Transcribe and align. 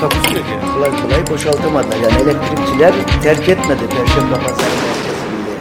Takusuyor 0.00 0.44
ki. 0.44 0.52
Kolay 0.74 1.02
kolay 1.02 1.26
boşaltamadılar. 1.26 1.96
Yani 1.96 2.22
elektrikçiler 2.22 2.94
terk 3.22 3.48
etmedi 3.48 3.88
Perşembe 3.88 4.34
Pazarı 4.34 4.74
merkezinde. 4.76 5.56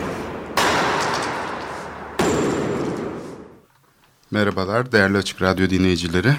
Merhabalar 4.31 4.91
değerli 4.91 5.17
Açık 5.17 5.41
Radyo 5.41 5.69
dinleyicileri. 5.69 6.33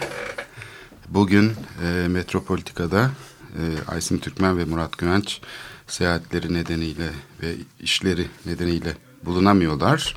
Bugün 1.08 1.52
e, 1.84 2.08
Metropolitika'da 2.08 3.10
e, 3.54 3.62
Aysim 3.88 4.18
Türkmen 4.18 4.58
ve 4.58 4.64
Murat 4.64 4.98
Güvenç 4.98 5.40
seyahatleri 5.86 6.54
nedeniyle 6.54 7.08
ve 7.42 7.54
işleri 7.80 8.26
nedeniyle 8.46 8.92
bulunamıyorlar. 9.24 10.14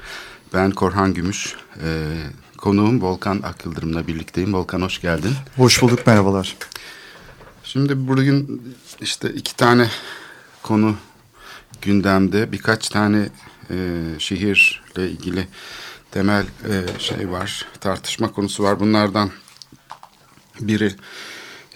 Ben 0.54 0.72
Korhan 0.72 1.14
Gümüş, 1.14 1.56
e, 1.84 1.88
konuğum 2.58 3.02
Volkan 3.02 3.42
Akyıldırım'la 3.44 4.08
birlikteyim. 4.08 4.54
Volkan 4.54 4.82
hoş 4.82 5.02
geldin. 5.02 5.32
Hoş 5.58 5.82
bulduk, 5.82 6.08
merhabalar. 6.08 6.56
Şimdi 7.74 8.08
bugün 8.08 8.62
işte 9.02 9.30
iki 9.34 9.56
tane 9.56 9.90
konu 10.64 10.96
gündemde. 11.82 12.52
Birkaç 12.52 12.90
tane 12.90 13.30
e, 13.70 13.76
şehirle 14.18 15.10
ilgili 15.10 15.48
temel 16.12 16.46
e, 16.46 17.00
şey 17.00 17.32
var, 17.32 17.66
tartışma 17.80 18.32
konusu 18.32 18.64
var. 18.64 18.80
Bunlardan 18.80 19.32
biri 20.60 20.96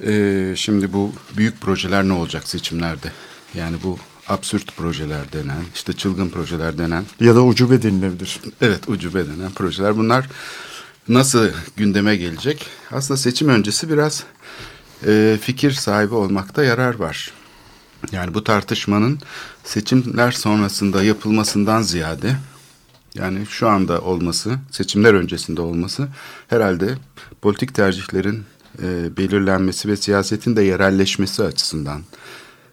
e, 0.06 0.54
şimdi 0.58 0.94
bu 0.94 1.12
büyük 1.38 1.62
projeler 1.62 2.04
ne 2.04 2.14
olacak 2.14 2.48
seçimlerde? 2.48 3.12
Yani 3.54 3.78
bu 3.84 3.98
absürt 4.28 4.78
projeler 4.78 5.34
denen, 5.34 5.64
işte 5.76 5.94
çılgın 5.94 6.30
projeler 6.30 6.78
denen 6.78 7.06
Ya 7.20 7.36
da 7.36 7.44
ucube 7.44 7.82
denilebilir. 7.82 8.40
Evet 8.62 8.90
ucube 8.90 9.26
denen 9.28 9.52
projeler 9.52 9.98
bunlar 9.98 10.30
nasıl 11.08 11.50
gündeme 11.78 12.16
gelecek? 12.16 12.66
Aslında 12.92 13.18
seçim 13.18 13.50
öncesi 13.50 13.90
biraz 13.90 14.24
e, 15.08 15.38
fikir 15.42 15.72
sahibi 15.72 16.16
olmakta 16.16 16.64
yarar 16.64 16.96
var. 16.96 17.32
Yani 18.12 18.34
bu 18.34 18.44
tartışmanın 18.44 19.20
seçimler 19.64 20.32
sonrasında 20.32 21.04
yapılmasından 21.04 21.82
ziyade 21.82 22.36
yani 23.16 23.46
şu 23.46 23.68
anda 23.68 24.02
olması, 24.02 24.56
seçimler 24.72 25.14
öncesinde 25.14 25.62
olması 25.62 26.08
herhalde 26.48 26.98
politik 27.42 27.76
tercihlerin 27.76 28.44
e, 28.84 29.18
belirlenmesi 29.18 29.90
ve 29.90 29.98
siyasetin 29.98 30.56
de 30.56 30.62
yerelleşmesi 30.62 31.44
açısından 31.44 32.02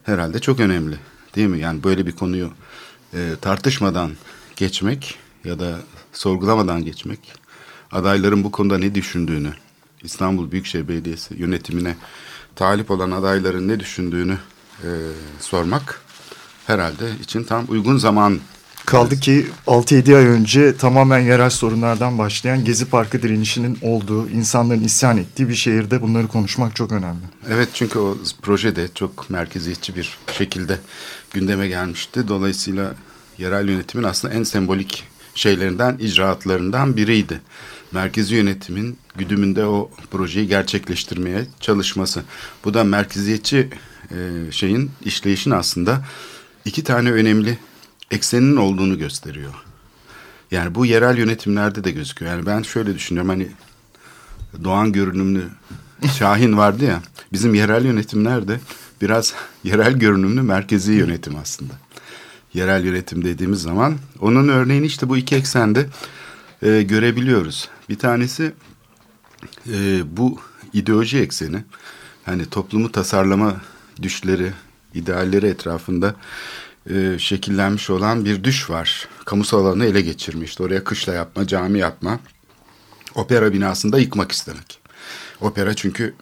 herhalde 0.03 0.39
çok 0.39 0.59
önemli. 0.59 0.95
Değil 1.35 1.47
mi? 1.47 1.59
Yani 1.59 1.83
böyle 1.83 2.07
bir 2.07 2.11
konuyu 2.11 2.51
e, 3.13 3.29
tartışmadan 3.41 4.11
geçmek 4.55 5.17
ya 5.43 5.59
da 5.59 5.79
sorgulamadan 6.13 6.85
geçmek, 6.85 7.19
adayların 7.91 8.43
bu 8.43 8.51
konuda 8.51 8.77
ne 8.77 8.95
düşündüğünü, 8.95 9.53
İstanbul 10.03 10.51
Büyükşehir 10.51 10.87
Belediyesi 10.87 11.35
yönetimine 11.37 11.95
talip 12.55 12.91
olan 12.91 13.11
adayların 13.11 13.67
ne 13.67 13.79
düşündüğünü 13.79 14.37
e, 14.83 14.89
sormak 15.39 16.01
herhalde 16.67 17.11
için 17.23 17.43
tam 17.43 17.65
uygun 17.69 17.97
zaman. 17.97 18.39
Kaldı 18.85 19.19
ki 19.19 19.47
6-7 19.67 20.15
ay 20.17 20.25
önce 20.25 20.77
tamamen 20.77 21.19
yerel 21.19 21.49
sorunlardan 21.49 22.17
başlayan 22.17 22.65
Gezi 22.65 22.85
Parkı 22.85 23.21
direnişinin 23.21 23.77
olduğu, 23.81 24.29
insanların 24.29 24.83
isyan 24.83 25.17
ettiği 25.17 25.49
bir 25.49 25.55
şehirde 25.55 26.01
bunları 26.01 26.27
konuşmak 26.27 26.75
çok 26.75 26.91
önemli. 26.91 27.21
Evet 27.49 27.69
çünkü 27.73 27.99
o 27.99 28.17
proje 28.41 28.75
de 28.75 28.87
çok 28.95 29.29
merkeziyetçi 29.29 29.95
bir 29.95 30.17
şekilde 30.37 30.79
gündeme 31.33 31.67
gelmişti. 31.67 32.27
Dolayısıyla 32.27 32.93
yerel 33.37 33.69
yönetimin 33.69 34.03
aslında 34.03 34.33
en 34.33 34.43
sembolik 34.43 35.03
şeylerinden, 35.35 35.97
icraatlarından 35.99 36.97
biriydi. 36.97 37.41
Merkezi 37.91 38.35
yönetimin 38.35 38.97
güdümünde 39.15 39.65
o 39.65 39.91
projeyi 40.11 40.47
gerçekleştirmeye 40.47 41.45
çalışması. 41.59 42.23
Bu 42.65 42.73
da 42.73 42.83
merkeziyetçi 42.83 43.69
e, 44.11 44.51
şeyin, 44.51 44.91
işleyişin 45.05 45.51
aslında 45.51 46.05
iki 46.65 46.83
tane 46.83 47.11
önemli 47.11 47.57
ekseninin 48.11 48.55
olduğunu 48.55 48.97
gösteriyor. 48.97 49.53
Yani 50.51 50.75
bu 50.75 50.85
yerel 50.85 51.17
yönetimlerde 51.17 51.83
de 51.83 51.91
gözüküyor. 51.91 52.31
Yani 52.31 52.45
ben 52.45 52.61
şöyle 52.61 52.95
düşünüyorum 52.95 53.29
hani 53.29 53.47
Doğan 54.63 54.91
görünümlü 54.91 55.43
Şahin 56.17 56.57
vardı 56.57 56.85
ya 56.85 57.01
bizim 57.33 57.53
yerel 57.53 57.85
yönetimler 57.85 58.47
de 58.47 58.59
biraz 59.01 59.33
yerel 59.63 59.93
görünümlü 59.93 60.41
merkezi 60.41 60.93
yönetim 60.93 61.35
aslında. 61.35 61.73
Yerel 62.53 62.85
yönetim 62.85 63.25
dediğimiz 63.25 63.61
zaman 63.61 63.97
onun 64.19 64.47
örneğini 64.47 64.85
işte 64.85 65.09
bu 65.09 65.17
iki 65.17 65.35
eksende 65.35 65.87
e, 66.61 66.81
görebiliyoruz. 66.81 67.69
Bir 67.91 67.99
tanesi 67.99 68.53
e, 69.67 70.01
bu 70.17 70.39
ideoloji 70.73 71.19
ekseni 71.19 71.63
hani 72.25 72.45
toplumu 72.45 72.91
tasarlama 72.91 73.61
düşleri, 74.01 74.51
idealleri 74.93 75.45
etrafında 75.45 76.15
e, 76.89 77.19
şekillenmiş 77.19 77.89
olan 77.89 78.25
bir 78.25 78.43
düş 78.43 78.69
var. 78.69 79.07
Kamusal 79.25 79.65
alanı 79.65 79.85
ele 79.85 80.01
geçirmiş. 80.01 80.61
Oraya 80.61 80.83
kışla 80.83 81.13
yapma, 81.13 81.47
cami 81.47 81.79
yapma, 81.79 82.19
opera 83.15 83.53
binasında 83.53 83.99
yıkmak 83.99 84.31
istemek. 84.31 84.79
Opera 85.41 85.73
çünkü 85.73 86.15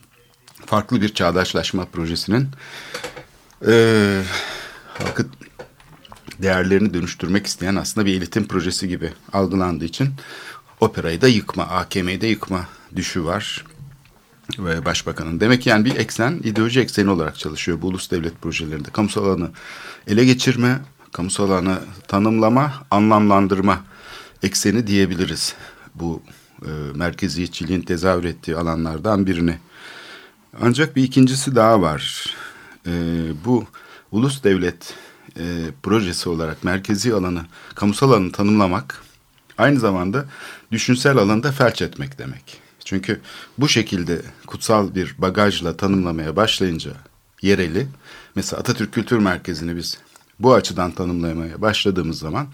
farklı 0.66 1.00
bir 1.00 1.14
çağdaşlaşma 1.14 1.84
projesinin 1.84 2.48
e, 3.66 4.22
halkı 4.86 5.26
değerlerini 6.42 6.94
dönüştürmek 6.94 7.46
isteyen 7.46 7.76
aslında 7.76 8.06
bir 8.06 8.10
eğitim 8.10 8.48
projesi 8.48 8.88
gibi 8.88 9.12
algılandığı 9.32 9.84
için 9.84 10.08
operayı 10.82 11.20
da 11.20 11.28
yıkma, 11.28 11.62
AKM'yi 11.62 12.20
de 12.20 12.26
yıkma 12.26 12.68
düşü 12.96 13.24
var 13.24 13.64
ve 14.58 14.84
başbakanın. 14.84 15.40
Demek 15.40 15.62
ki 15.62 15.68
yani 15.68 15.84
bir 15.84 15.96
eksen 15.96 16.40
ideoloji 16.44 16.80
ekseni 16.80 17.10
olarak 17.10 17.38
çalışıyor 17.38 17.82
bu 17.82 17.86
ulus 17.86 18.10
devlet 18.10 18.42
projelerinde. 18.42 18.90
Kamusal 18.90 19.24
alanı 19.26 19.50
ele 20.06 20.24
geçirme, 20.24 20.80
kamusal 21.12 21.50
alanı 21.50 21.78
tanımlama, 22.08 22.72
anlamlandırma 22.90 23.84
ekseni 24.42 24.86
diyebiliriz. 24.86 25.54
Bu 25.94 26.22
e, 26.62 26.70
merkeziyetçiliğin 26.94 27.82
tezahür 27.82 28.24
ettiği 28.24 28.56
alanlardan 28.56 29.26
birini. 29.26 29.58
Ancak 30.60 30.96
bir 30.96 31.02
ikincisi 31.02 31.56
daha 31.56 31.82
var. 31.82 32.34
E, 32.86 32.92
bu 33.44 33.64
ulus 34.12 34.44
devlet 34.44 34.94
e, 35.38 35.44
projesi 35.82 36.28
olarak 36.28 36.64
merkezi 36.64 37.14
alanı, 37.14 37.42
kamusal 37.74 38.10
alanı 38.10 38.32
tanımlamak 38.32 39.02
aynı 39.58 39.80
zamanda 39.80 40.24
düşünsel 40.72 41.16
alanda 41.16 41.52
felç 41.52 41.82
etmek 41.82 42.18
demek. 42.18 42.60
Çünkü 42.84 43.20
bu 43.58 43.68
şekilde 43.68 44.22
kutsal 44.46 44.94
bir 44.94 45.14
bagajla 45.18 45.76
tanımlamaya 45.76 46.36
başlayınca 46.36 46.90
yereli, 47.42 47.86
mesela 48.34 48.60
Atatürk 48.60 48.92
Kültür 48.92 49.18
Merkezi'ni 49.18 49.76
biz 49.76 49.98
bu 50.38 50.54
açıdan 50.54 50.90
tanımlamaya 50.90 51.60
başladığımız 51.60 52.18
zaman 52.18 52.48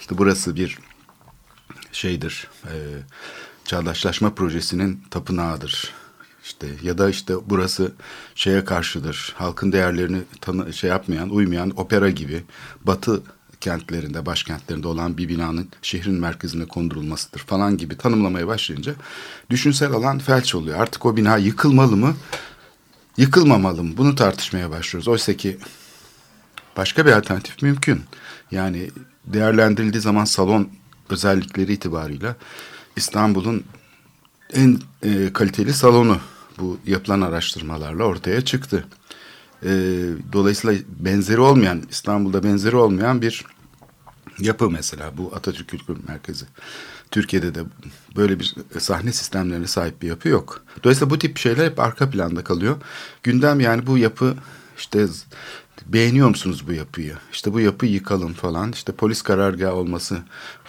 işte 0.00 0.18
burası 0.18 0.56
bir 0.56 0.78
şeydir, 1.92 2.48
e, 2.64 2.74
çağdaşlaşma 3.64 4.34
projesinin 4.34 5.02
tapınağıdır. 5.10 5.92
İşte 6.44 6.66
ya 6.82 6.98
da 6.98 7.10
işte 7.10 7.34
burası 7.46 7.92
şeye 8.34 8.64
karşıdır. 8.64 9.34
Halkın 9.38 9.72
değerlerini 9.72 10.22
tanı, 10.40 10.72
şey 10.72 10.90
yapmayan, 10.90 11.30
uymayan 11.30 11.80
opera 11.80 12.10
gibi 12.10 12.44
batı 12.84 13.22
kentlerinde, 13.60 14.26
başkentlerinde 14.26 14.88
olan 14.88 15.18
bir 15.18 15.28
binanın 15.28 15.68
şehrin 15.82 16.14
merkezine 16.14 16.64
kondurulmasıdır 16.64 17.40
falan 17.40 17.76
gibi 17.76 17.96
tanımlamaya 17.96 18.46
başlayınca 18.46 18.94
düşünsel 19.50 19.92
alan 19.92 20.18
felç 20.18 20.54
oluyor. 20.54 20.80
Artık 20.80 21.06
o 21.06 21.16
bina 21.16 21.36
yıkılmalı 21.36 21.96
mı, 21.96 22.16
yıkılmamalı 23.16 23.84
mı? 23.84 23.96
Bunu 23.96 24.14
tartışmaya 24.14 24.70
başlıyoruz. 24.70 25.08
Oysa 25.08 25.36
ki 25.36 25.58
başka 26.76 27.06
bir 27.06 27.12
alternatif 27.12 27.62
mümkün. 27.62 28.00
Yani 28.50 28.90
değerlendirildiği 29.24 30.02
zaman 30.02 30.24
salon 30.24 30.68
özellikleri 31.10 31.72
itibarıyla 31.72 32.36
İstanbul'un 32.96 33.64
en 34.52 34.80
e, 35.02 35.32
kaliteli 35.32 35.72
salonu 35.72 36.20
bu 36.58 36.78
yapılan 36.86 37.20
araştırmalarla 37.20 38.04
ortaya 38.04 38.40
çıktı. 38.40 38.86
E, 39.62 39.70
dolayısıyla 40.32 40.82
benzeri 40.98 41.40
olmayan, 41.40 41.82
İstanbul'da 41.90 42.42
benzeri 42.42 42.76
olmayan 42.76 43.22
bir 43.22 43.44
yapı 44.38 44.70
mesela 44.70 45.12
bu 45.18 45.32
Atatürk 45.34 45.68
Kültür 45.68 45.96
Merkezi. 46.08 46.44
Türkiye'de 47.10 47.54
de 47.54 47.60
böyle 48.16 48.40
bir 48.40 48.54
sahne 48.78 49.12
sistemlerine 49.12 49.66
sahip 49.66 50.02
bir 50.02 50.08
yapı 50.08 50.28
yok. 50.28 50.64
Dolayısıyla 50.84 51.10
bu 51.10 51.18
tip 51.18 51.38
şeyler 51.38 51.66
hep 51.66 51.80
arka 51.80 52.10
planda 52.10 52.44
kalıyor. 52.44 52.76
Gündem 53.22 53.60
yani 53.60 53.86
bu 53.86 53.98
yapı 53.98 54.34
işte 54.78 55.06
beğeniyor 55.86 56.28
musunuz 56.28 56.64
bu 56.68 56.72
yapıyı? 56.72 57.16
İşte 57.32 57.52
bu 57.52 57.60
yapıyı 57.60 57.92
yıkalım 57.92 58.32
falan. 58.32 58.72
İşte 58.72 58.92
polis 58.92 59.22
karargahı 59.22 59.74
olması 59.74 60.18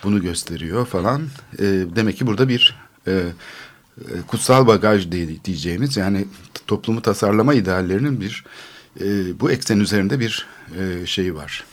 bunu 0.04 0.22
gösteriyor 0.22 0.86
falan. 0.86 1.22
E, 1.60 1.66
demek 1.96 2.18
ki 2.18 2.28
burada 2.28 2.50
bir 2.50 2.78
e, 3.08 3.12
e 3.12 3.24
kutsal 4.28 4.68
bagaj 4.68 5.12
diyeceğimiz 5.44 5.98
yani 5.98 6.28
toplumu 6.68 7.02
tasarlama 7.02 7.54
ideallerinin 7.54 8.22
bir 8.22 8.46
e, 9.00 9.40
bu 9.40 9.52
eksen 9.52 9.80
üzerinde 9.80 10.20
bir 10.20 10.48
e, 10.80 11.06
şeyi 11.06 11.36
var. 11.36 11.64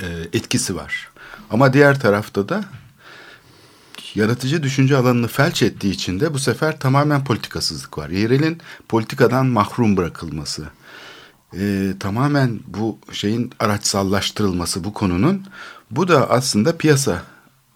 E, 0.00 0.06
etkisi 0.32 0.76
var. 0.76 1.08
Ama 1.50 1.72
diğer 1.72 2.00
tarafta 2.00 2.48
da 2.48 2.64
yaratıcı 4.14 4.62
düşünce 4.62 4.96
alanını 4.96 5.28
felç 5.28 5.62
ettiği 5.62 5.90
için 5.90 6.20
de 6.20 6.34
bu 6.34 6.38
sefer 6.38 6.80
tamamen 6.80 7.24
politikasızlık 7.24 7.98
var. 7.98 8.08
Yerelin 8.08 8.60
politikadan 8.88 9.46
mahrum 9.46 9.96
bırakılması, 9.96 10.66
e, 11.58 11.92
tamamen 12.00 12.60
bu 12.66 12.98
şeyin 13.12 13.52
araçsallaştırılması 13.58 14.84
bu 14.84 14.92
konunun, 14.92 15.46
bu 15.90 16.08
da 16.08 16.30
aslında 16.30 16.76
piyasa 16.76 17.22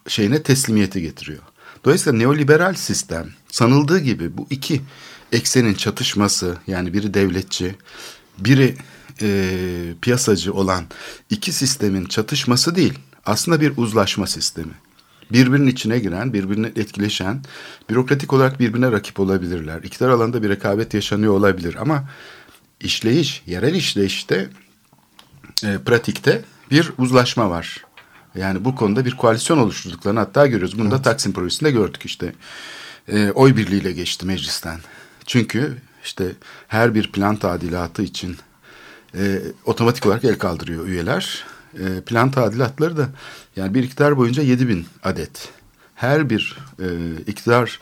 şeyine 0.08 0.42
teslimiyeti 0.42 1.02
getiriyor. 1.02 1.42
Dolayısıyla 1.84 2.18
neoliberal 2.18 2.74
sistem 2.74 3.30
sanıldığı 3.48 3.98
gibi 3.98 4.38
bu 4.38 4.46
iki 4.50 4.80
eksenin 5.32 5.74
çatışması 5.74 6.58
yani 6.66 6.92
biri 6.92 7.14
devletçi, 7.14 7.74
biri 8.44 8.76
e, 9.22 9.50
piyasacı 10.02 10.54
olan 10.54 10.84
iki 11.30 11.52
sistemin 11.52 12.04
çatışması 12.04 12.74
değil, 12.74 12.98
aslında 13.26 13.60
bir 13.60 13.72
uzlaşma 13.76 14.26
sistemi 14.26 14.72
birbirinin 15.32 15.66
içine 15.66 15.98
giren, 15.98 16.32
birbirine 16.32 16.66
etkileşen, 16.66 17.40
bürokratik 17.90 18.32
olarak 18.32 18.60
birbirine 18.60 18.92
rakip 18.92 19.20
olabilirler. 19.20 19.82
İktidar 19.82 20.08
alanında 20.08 20.42
bir 20.42 20.48
rekabet 20.48 20.94
yaşanıyor 20.94 21.32
olabilir 21.32 21.76
ama 21.80 22.08
işleyiş, 22.80 23.42
yerel 23.46 23.74
işleyişte, 23.74 24.48
e, 25.64 25.78
pratikte 25.78 26.42
bir 26.70 26.92
uzlaşma 26.98 27.50
var. 27.50 27.84
Yani 28.34 28.64
bu 28.64 28.76
konuda 28.76 29.04
bir 29.04 29.16
koalisyon 29.16 29.58
oluşturduklarını 29.58 30.18
hatta 30.18 30.46
görüyoruz. 30.46 30.78
Bunu 30.78 30.88
evet. 30.88 30.98
da 30.98 31.02
Taksim 31.02 31.32
projesinde 31.32 31.70
gördük 31.70 32.02
işte. 32.04 32.32
E, 33.08 33.30
oy 33.30 33.56
birliğiyle 33.56 33.92
geçti 33.92 34.26
meclisten. 34.26 34.78
Çünkü 35.26 35.76
işte 36.04 36.32
her 36.68 36.94
bir 36.94 37.12
plan 37.12 37.36
tadilatı 37.36 38.02
için 38.02 38.36
e, 39.14 39.42
otomatik 39.64 40.06
olarak 40.06 40.24
el 40.24 40.38
kaldırıyor 40.38 40.86
üyeler. 40.86 41.44
E, 41.78 42.00
plan 42.00 42.30
tadilatları 42.30 42.96
da 42.96 43.08
yani 43.56 43.74
bir 43.74 43.82
iktidar 43.82 44.16
boyunca 44.16 44.42
7 44.42 44.68
bin 44.68 44.86
adet. 45.02 45.48
Her 45.94 46.30
bir 46.30 46.58
e, 46.78 46.86
iktidar 47.26 47.80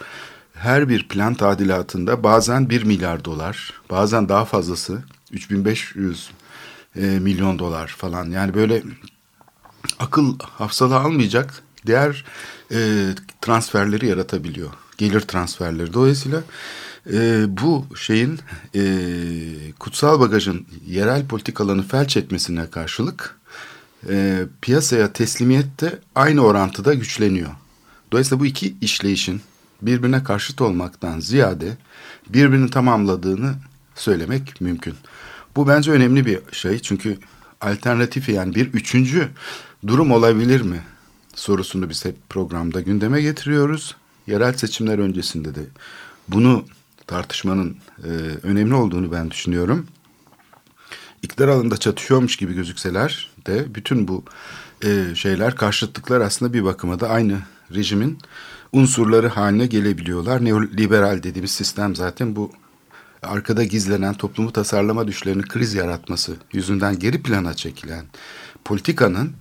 her 0.55 0.89
bir 0.89 1.09
plan 1.09 1.35
tadilatında 1.35 2.23
bazen 2.23 2.71
1 2.71 2.83
milyar 2.83 3.25
dolar, 3.25 3.73
bazen 3.91 4.29
daha 4.29 4.45
fazlası 4.45 5.03
3500 5.33 6.31
e, 6.97 7.01
milyon 7.01 7.59
dolar 7.59 7.87
falan. 7.87 8.31
Yani 8.31 8.55
böyle 8.55 8.83
akıl 9.99 10.39
hafsalı 10.39 10.97
almayacak 10.97 11.63
diğer 11.87 12.25
e, 12.73 13.09
transferleri 13.41 14.07
yaratabiliyor. 14.07 14.71
Gelir 14.99 15.21
transferleri. 15.21 15.93
Dolayısıyla 15.93 16.43
e, 17.13 17.47
bu 17.49 17.87
şeyin 17.97 18.41
e, 18.75 18.83
kutsal 19.79 20.21
bagajın 20.21 20.67
yerel 20.87 21.27
politikalarını 21.27 21.83
felç 21.83 22.17
etmesine 22.17 22.71
karşılık 22.71 23.39
e, 24.09 24.45
piyasaya 24.61 25.13
teslimiyet 25.13 25.81
de 25.81 25.99
aynı 26.15 26.41
orantıda 26.41 26.95
güçleniyor. 26.95 27.51
Dolayısıyla 28.13 28.41
bu 28.41 28.47
iki 28.47 28.75
işleyişin 28.81 29.41
birbirine 29.83 30.25
karşıt 30.25 30.61
olmaktan 30.61 31.21
ziyade 31.21 31.77
birbirini 32.29 32.71
tamamladığını 32.71 33.55
söylemek 33.95 34.61
mümkün. 34.61 34.95
Bu 35.57 35.69
bence 35.69 35.91
önemli 35.91 36.27
bir 36.27 36.39
şey 36.53 36.79
çünkü 36.79 37.19
alternatifi 37.61 38.33
yani 38.33 38.55
bir 38.55 38.67
üçüncü 38.67 39.29
durum 39.87 40.13
olabilir 40.13 40.61
mi 40.61 40.81
sorusunu 41.35 41.89
biz 41.89 42.05
hep 42.05 42.17
programda 42.29 42.81
gündeme 42.81 43.23
getiriyoruz. 43.23 43.97
Yerel 44.27 44.53
seçimler 44.53 44.99
öncesinde 44.99 45.55
de 45.55 45.61
bunu 46.29 46.65
tartışmanın 47.09 47.77
e, 48.05 48.09
önemli 48.43 48.75
olduğunu 48.75 49.13
ben 49.13 49.31
düşünüyorum 49.31 49.87
iktidar 51.23 51.49
alanında 51.49 51.77
çatışıyormuş 51.77 52.37
gibi 52.37 52.55
gözükseler 52.55 53.31
de 53.47 53.75
bütün 53.75 54.09
bu 54.09 54.25
e, 54.85 55.15
şeyler 55.15 55.57
karşıtlıklar 55.57 56.21
aslında 56.21 56.53
bir 56.53 56.65
bakıma 56.65 57.01
da 57.01 57.09
aynı 57.09 57.39
rejimin 57.75 58.19
unsurları 58.73 59.29
haline 59.29 59.67
gelebiliyorlar. 59.67 60.45
Neoliberal 60.45 61.23
dediğimiz 61.23 61.51
sistem 61.51 61.97
zaten 61.97 62.37
bu 62.37 62.53
arkada 63.23 63.65
gizlenen 63.65 64.15
toplumu 64.15 64.53
tasarlama 64.53 65.07
düşlerini 65.09 65.43
kriz 65.43 65.75
yaratması 65.75 66.37
yüzünden 66.53 66.99
geri 66.99 67.23
plana 67.23 67.55
çekilen 67.55 68.05
politikanın 68.65 69.33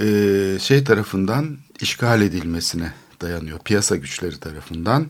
e, 0.00 0.58
şey 0.60 0.84
tarafından 0.84 1.58
işgal 1.80 2.22
edilmesine 2.22 2.92
dayanıyor. 3.20 3.58
Piyasa 3.58 3.96
güçleri 3.96 4.40
tarafından 4.40 5.06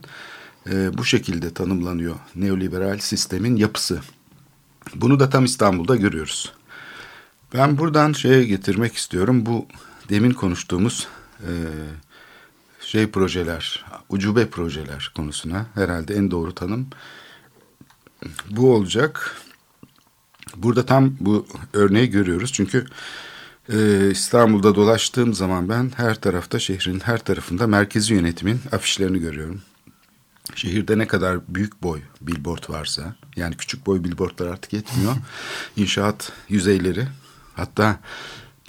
e, 0.69 0.97
bu 0.97 1.05
şekilde 1.05 1.53
tanımlanıyor 1.53 2.15
neoliberal 2.35 2.97
sistemin 2.97 3.55
yapısı. 3.55 4.01
Bunu 4.95 5.19
da 5.19 5.29
tam 5.29 5.45
İstanbul'da 5.45 5.95
görüyoruz. 5.95 6.53
Ben 7.53 7.77
buradan 7.77 8.13
şeye 8.13 8.43
getirmek 8.43 8.95
istiyorum. 8.95 9.45
Bu 9.45 9.67
demin 10.09 10.31
konuştuğumuz 10.31 11.07
e, 11.39 11.51
şey 12.81 13.07
projeler, 13.07 13.85
ucube 14.09 14.49
projeler 14.49 15.11
konusuna 15.15 15.65
herhalde 15.75 16.15
en 16.15 16.31
doğru 16.31 16.55
tanım 16.55 16.87
bu 18.49 18.73
olacak. 18.73 19.35
Burada 20.55 20.85
tam 20.85 21.15
bu 21.19 21.47
örneği 21.73 22.09
görüyoruz. 22.09 22.53
Çünkü 22.53 22.85
e, 23.73 24.09
İstanbul'da 24.11 24.75
dolaştığım 24.75 25.33
zaman 25.33 25.69
ben 25.69 25.91
her 25.95 26.21
tarafta 26.21 26.59
şehrin 26.59 26.99
her 26.99 27.17
tarafında 27.23 27.67
merkezi 27.67 28.13
yönetimin 28.13 28.61
afişlerini 28.71 29.19
görüyorum. 29.19 29.61
Şehirde 30.55 30.97
ne 30.97 31.07
kadar 31.07 31.39
büyük 31.47 31.83
boy 31.83 32.01
billboard 32.21 32.69
varsa 32.69 33.15
yani 33.35 33.57
küçük 33.57 33.85
boy 33.85 34.03
billboardlar 34.03 34.47
artık 34.47 34.73
yetmiyor. 34.73 35.15
İnşaat 35.77 36.31
yüzeyleri 36.49 37.07
hatta 37.55 37.99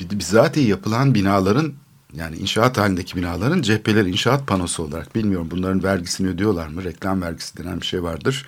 bizatihi 0.00 0.68
yapılan 0.68 1.14
binaların 1.14 1.72
yani 2.12 2.36
inşaat 2.36 2.78
halindeki 2.78 3.16
binaların 3.16 3.62
cepheleri 3.62 4.10
inşaat 4.10 4.46
panosu 4.46 4.82
olarak 4.82 5.14
bilmiyorum 5.14 5.48
bunların 5.50 5.82
vergisini 5.82 6.28
ödüyorlar 6.28 6.66
mı? 6.68 6.84
Reklam 6.84 7.22
vergisi 7.22 7.56
denen 7.56 7.80
bir 7.80 7.86
şey 7.86 8.02
vardır. 8.02 8.46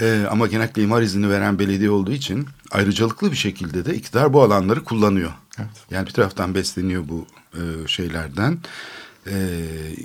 Ee, 0.00 0.26
ama 0.30 0.46
genellikle 0.46 0.82
imar 0.82 1.02
izni 1.02 1.30
veren 1.30 1.58
belediye 1.58 1.90
olduğu 1.90 2.12
için 2.12 2.46
ayrıcalıklı 2.70 3.32
bir 3.32 3.36
şekilde 3.36 3.84
de 3.84 3.94
iktidar 3.94 4.32
bu 4.32 4.42
alanları 4.42 4.84
kullanıyor. 4.84 5.30
Evet. 5.58 5.70
Yani 5.90 6.06
bir 6.06 6.12
taraftan 6.12 6.54
besleniyor 6.54 7.04
bu 7.08 7.26
e, 7.54 7.88
şeylerden, 7.88 8.58
e, 9.26 9.34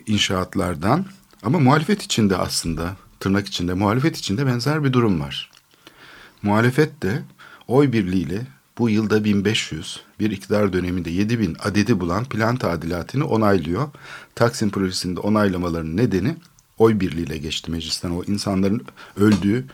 inşaatlardan. 0.08 1.06
Ama 1.44 1.60
muhalefet 1.60 2.04
içinde 2.04 2.38
aslında 2.38 2.96
tırnak 3.20 3.48
içinde 3.48 3.74
muhalefet 3.74 4.18
içinde 4.18 4.46
benzer 4.46 4.84
bir 4.84 4.94
durum 4.94 5.22
var. 5.22 5.52
Muhalefet 6.44 7.04
de 7.04 7.24
oy 7.68 7.92
birliğiyle 7.92 8.48
bu 8.78 8.90
yılda 8.90 9.24
1500, 9.24 10.02
bir 10.20 10.32
iktidar 10.32 10.74
döneminde 10.74 11.10
7000 11.10 11.58
adedi 11.64 12.00
bulan 12.00 12.26
plan 12.26 12.56
tadilatını 12.56 13.28
onaylıyor. 13.28 13.90
Taksim 14.36 14.70
projesinde 14.70 15.20
onaylamaların 15.20 15.98
nedeni 15.98 16.36
oy 16.78 17.00
birliğiyle 17.00 17.38
geçti 17.38 17.72
meclisten. 17.72 18.12
O 18.12 18.24
insanların 18.24 18.82
öldüğü, 19.18 19.66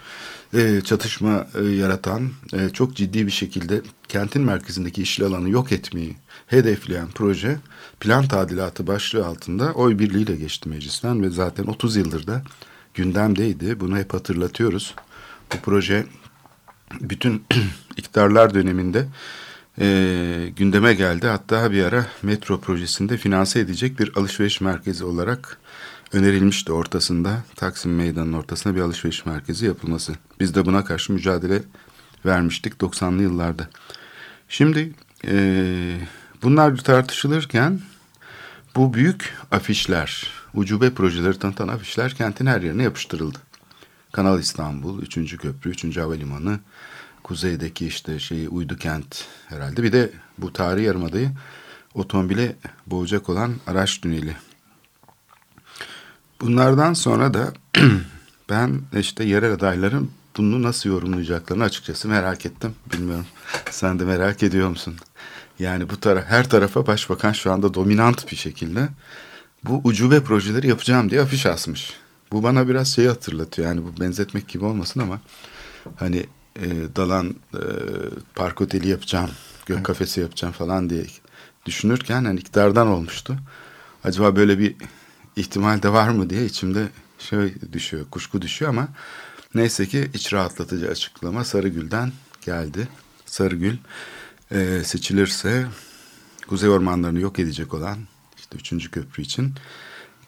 e, 0.54 0.82
çatışma 0.82 1.48
e, 1.56 1.64
yaratan, 1.64 2.30
e, 2.54 2.70
çok 2.70 2.96
ciddi 2.96 3.26
bir 3.26 3.32
şekilde 3.32 3.82
kentin 4.08 4.42
merkezindeki 4.42 5.02
işli 5.02 5.26
alanı 5.26 5.50
yok 5.50 5.72
etmeyi 5.72 6.16
hedefleyen 6.48 7.08
proje 7.16 7.58
plan 8.00 8.28
tadilatı 8.28 8.88
başlığı 8.88 9.26
altında 9.26 9.74
oy 9.74 10.00
birliğiyle 10.00 10.36
geçti 10.36 10.70
meclisten 10.70 11.24
ve 11.24 11.30
zaten 11.30 11.64
30 11.64 11.96
yıldır 11.96 12.28
da 12.28 12.44
gündemdeydi. 12.94 13.80
Bunu 13.80 13.98
hep 13.98 14.14
hatırlatıyoruz. 14.14 14.96
Bu 15.54 15.58
proje 15.64 16.06
bütün 17.02 17.44
iktidarlar 17.98 18.54
döneminde 18.54 19.08
e, 19.80 20.50
gündeme 20.56 20.94
geldi. 20.94 21.28
Hatta 21.28 21.72
bir 21.72 21.84
ara 21.84 22.06
metro 22.24 22.60
projesinde 22.60 23.18
finanse 23.18 23.60
edecek 23.60 24.00
bir 24.00 24.18
alışveriş 24.18 24.62
merkezi 24.62 25.06
olarak 25.06 25.58
önerilmişti 26.14 26.72
ortasında. 26.72 27.44
Taksim 27.56 27.96
Meydanı'nın 27.96 28.34
ortasına 28.34 28.76
bir 28.76 28.82
alışveriş 28.82 29.26
merkezi 29.26 29.66
yapılması. 29.66 30.14
Biz 30.40 30.56
de 30.56 30.66
buna 30.66 30.86
karşı 30.86 31.14
mücadele 31.14 31.64
vermiştik 32.26 32.74
90'lı 32.74 33.22
yıllarda. 33.22 33.70
Şimdi 34.50 34.94
e, 35.26 35.98
bunlar 36.44 36.78
tartışılırken 36.78 37.82
bu 38.76 38.94
büyük 38.94 39.34
afişler, 39.52 40.32
ucube 40.54 40.94
projeleri 40.94 41.40
tanıtan 41.40 41.68
afişler 41.68 42.14
kentin 42.14 42.46
her 42.46 42.62
yerine 42.62 42.84
yapıştırıldı. 42.84 43.38
Kanal 44.12 44.40
İstanbul, 44.40 45.02
3. 45.02 45.38
Köprü, 45.38 45.70
3. 45.70 45.98
Havalimanı, 45.98 46.60
kuzeydeki 47.24 47.88
işte 47.88 48.20
şeyi 48.20 48.50
Uydu 48.50 48.78
Kent 48.78 49.26
herhalde. 49.48 49.84
Bir 49.84 49.92
de 49.92 50.12
bu 50.38 50.54
tarihi 50.54 50.86
yarımadayı 50.86 51.32
otomobile 51.94 52.56
boğacak 52.88 53.30
olan 53.30 53.56
araç 53.68 54.02
tüneli. 54.02 54.36
Bunlardan 56.42 56.94
sonra 56.94 57.34
da 57.34 57.54
ben 58.50 58.82
işte 59.00 59.24
yerel 59.24 59.54
adayların 59.54 60.12
bunu 60.38 60.64
nasıl 60.64 60.90
yorumlayacaklarını 60.90 61.64
açıkçası 61.64 62.08
merak 62.08 62.46
ettim. 62.46 62.76
Bilmiyorum. 62.94 63.26
Sen 63.72 64.00
de 64.00 64.06
merak 64.06 64.44
ediyor 64.44 64.70
musun? 64.70 64.96
Yani 65.60 65.90
bu 65.90 66.00
tara 66.00 66.22
her 66.22 66.50
tarafa 66.50 66.88
başbakan 66.88 67.32
şu 67.32 67.52
anda 67.52 67.74
dominant 67.74 68.32
bir 68.32 68.36
şekilde 68.36 68.90
bu 69.64 69.82
ucube 69.84 70.24
projeleri 70.24 70.68
yapacağım 70.68 71.10
diye 71.10 71.22
afiş 71.22 71.46
asmış. 71.46 71.94
Bu 72.32 72.44
bana 72.44 72.68
biraz 72.68 72.96
şeyi 72.96 73.08
hatırlatıyor. 73.08 73.68
Yani 73.68 73.82
bu 73.84 74.02
benzetmek 74.02 74.48
gibi 74.48 74.66
olmasın 74.66 75.00
ama 75.00 75.20
hani 75.96 76.26
e, 76.56 76.96
dalan 76.96 77.36
e, 77.54 77.62
park 78.36 78.62
oteli 78.62 78.88
yapacağım, 78.88 79.30
gök 79.66 79.86
kafesi 79.86 80.22
yapacağım 80.22 80.54
falan 80.54 80.90
diye 80.90 81.06
düşünürken 81.66 82.26
hani 82.26 82.40
iktidardan 82.40 82.88
olmuştu. 82.88 83.38
Acaba 84.04 84.36
böyle 84.36 84.60
bir 84.60 84.76
ihtimal 85.36 85.84
de 85.84 85.94
var 85.94 86.10
mı 86.10 86.30
diye 86.30 86.46
içimde 86.46 86.88
şey 87.20 87.54
düşüyor, 87.74 88.06
kuşku 88.12 88.42
düşüyor 88.42 88.72
ama 88.72 88.88
neyse 89.56 89.86
ki 89.86 90.10
iç 90.14 90.34
rahatlatıcı 90.34 90.90
açıklama 90.90 91.44
Sarıgül'den 91.44 92.12
geldi. 92.46 92.88
Sarıgül 93.26 93.78
e, 94.52 94.84
seçilirse 94.84 95.68
kuzey 96.48 96.70
ormanlarını 96.70 97.20
yok 97.20 97.40
edecek 97.40 97.74
olan 97.74 97.98
işte 98.38 98.58
üçüncü 98.58 98.92
köprü 98.92 99.24
için 99.24 99.54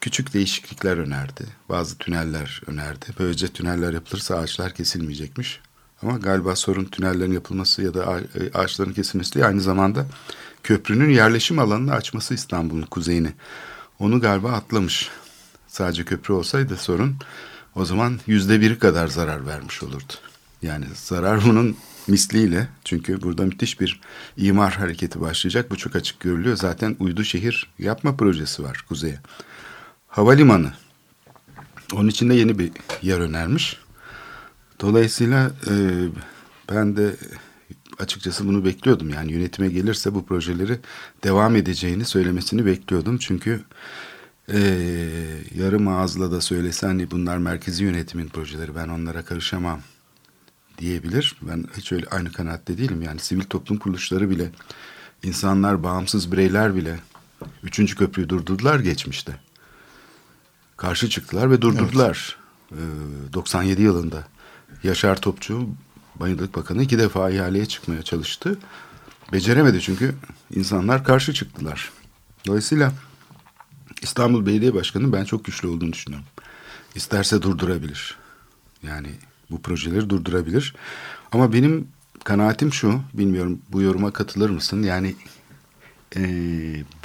küçük 0.00 0.34
değişiklikler 0.34 0.96
önerdi. 0.96 1.46
Bazı 1.68 1.98
tüneller 1.98 2.62
önerdi. 2.66 3.06
Böylece 3.18 3.48
tüneller 3.48 3.92
yapılırsa 3.92 4.36
ağaçlar 4.36 4.74
kesilmeyecekmiş. 4.74 5.60
Ama 6.02 6.18
galiba 6.18 6.56
sorun 6.56 6.84
tünellerin 6.84 7.32
yapılması 7.32 7.82
ya 7.82 7.94
da 7.94 8.20
e, 8.20 8.58
ağaçların 8.58 8.92
kesilmesi 8.92 9.34
değil. 9.34 9.46
Aynı 9.46 9.60
zamanda 9.60 10.06
köprünün 10.62 11.10
yerleşim 11.10 11.58
alanını 11.58 11.92
açması 11.92 12.34
İstanbul'un 12.34 12.82
kuzeyini. 12.82 13.32
Onu 13.98 14.20
galiba 14.20 14.52
atlamış. 14.52 15.10
Sadece 15.68 16.04
köprü 16.04 16.34
olsaydı 16.34 16.76
sorun 16.76 17.16
o 17.74 17.84
zaman 17.84 18.20
yüzde 18.26 18.60
biri 18.60 18.78
kadar 18.78 19.06
zarar 19.06 19.46
vermiş 19.46 19.82
olurdu. 19.82 20.12
Yani 20.62 20.84
zarar 20.94 21.44
bunun 21.44 21.76
misliyle 22.10 22.68
çünkü 22.84 23.22
burada 23.22 23.42
müthiş 23.42 23.80
bir 23.80 24.00
imar 24.36 24.72
hareketi 24.72 25.20
başlayacak. 25.20 25.70
Bu 25.70 25.76
çok 25.76 25.96
açık 25.96 26.20
görülüyor. 26.20 26.56
Zaten 26.56 26.96
uydu 26.98 27.24
şehir 27.24 27.70
yapma 27.78 28.16
projesi 28.16 28.62
var 28.62 28.84
kuzeye. 28.88 29.18
Havalimanı. 30.08 30.72
Onun 31.92 32.08
içinde 32.08 32.34
yeni 32.34 32.58
bir 32.58 32.72
yer 33.02 33.20
önermiş. 33.20 33.76
Dolayısıyla 34.80 35.50
e, 35.70 35.72
ben 36.72 36.96
de 36.96 37.16
açıkçası 37.98 38.46
bunu 38.46 38.64
bekliyordum. 38.64 39.10
Yani 39.10 39.32
yönetime 39.32 39.68
gelirse 39.68 40.14
bu 40.14 40.26
projeleri 40.26 40.78
devam 41.24 41.56
edeceğini 41.56 42.04
söylemesini 42.04 42.66
bekliyordum. 42.66 43.18
Çünkü 43.18 43.60
e, 44.52 44.58
yarım 45.54 45.88
ağızla 45.88 46.32
da 46.32 46.40
söylese 46.40 46.86
hani 46.86 47.10
bunlar 47.10 47.38
merkezi 47.38 47.84
yönetimin 47.84 48.28
projeleri 48.28 48.74
ben 48.74 48.88
onlara 48.88 49.24
karışamam 49.24 49.80
diyebilir. 50.80 51.36
Ben 51.42 51.64
hiç 51.76 51.92
öyle 51.92 52.06
aynı 52.10 52.32
kanaatte 52.32 52.78
değilim. 52.78 53.02
Yani 53.02 53.20
sivil 53.20 53.44
toplum 53.44 53.78
kuruluşları 53.78 54.30
bile, 54.30 54.50
insanlar, 55.22 55.82
bağımsız 55.82 56.32
bireyler 56.32 56.76
bile 56.76 57.00
üçüncü 57.62 57.96
köprüyü 57.96 58.28
durdurdular 58.28 58.80
geçmişte. 58.80 59.36
Karşı 60.76 61.08
çıktılar 61.08 61.50
ve 61.50 61.62
durdurdular. 61.62 62.36
Evet. 62.72 62.82
Ee, 63.30 63.32
97 63.32 63.82
yılında 63.82 64.26
Yaşar 64.82 65.20
Topçu, 65.20 65.68
Bayındırlık 66.14 66.56
Bakanı 66.56 66.82
iki 66.82 66.98
defa 66.98 67.30
ihaleye 67.30 67.66
çıkmaya 67.66 68.02
çalıştı. 68.02 68.58
Beceremedi 69.32 69.80
çünkü 69.80 70.14
insanlar 70.54 71.04
karşı 71.04 71.32
çıktılar. 71.32 71.90
Dolayısıyla 72.46 72.92
İstanbul 74.02 74.46
Belediye 74.46 74.74
Başkanı 74.74 75.12
ben 75.12 75.24
çok 75.24 75.44
güçlü 75.44 75.68
olduğunu 75.68 75.92
düşünüyorum. 75.92 76.26
İsterse 76.94 77.42
durdurabilir. 77.42 78.16
Yani 78.82 79.10
bu 79.50 79.62
projeleri 79.62 80.10
durdurabilir. 80.10 80.74
Ama 81.32 81.52
benim 81.52 81.88
kanaatim 82.24 82.72
şu, 82.72 83.00
bilmiyorum 83.14 83.62
bu 83.68 83.82
yoruma 83.82 84.12
katılır 84.12 84.50
mısın? 84.50 84.82
Yani 84.82 85.14
e, 86.16 86.22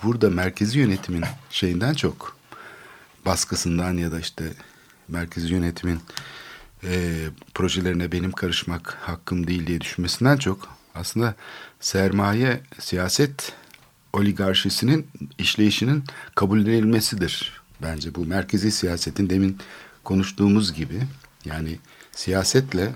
burada 0.03 0.29
merkezi 0.29 0.79
yönetimin 0.79 1.23
şeyinden 1.49 1.93
çok 1.93 2.37
baskısından 3.25 3.97
ya 3.97 4.11
da 4.11 4.19
işte 4.19 4.53
merkezi 5.07 5.53
yönetimin 5.53 5.99
e, 6.83 7.23
projelerine 7.53 8.11
benim 8.11 8.31
karışmak 8.31 8.97
hakkım 9.01 9.47
değil 9.47 9.67
diye 9.67 9.81
düşünmesinden 9.81 10.37
çok 10.37 10.67
aslında 10.95 11.35
sermaye 11.79 12.61
siyaset 12.79 13.53
oligarşisinin 14.13 15.07
işleyişinin 15.37 16.03
kabul 16.35 16.61
edilmesidir 16.61 17.61
bence 17.81 18.15
bu 18.15 18.25
merkezi 18.25 18.71
siyasetin 18.71 19.29
demin 19.29 19.57
konuştuğumuz 20.03 20.73
gibi 20.73 21.01
yani 21.45 21.79
siyasetle 22.15 22.93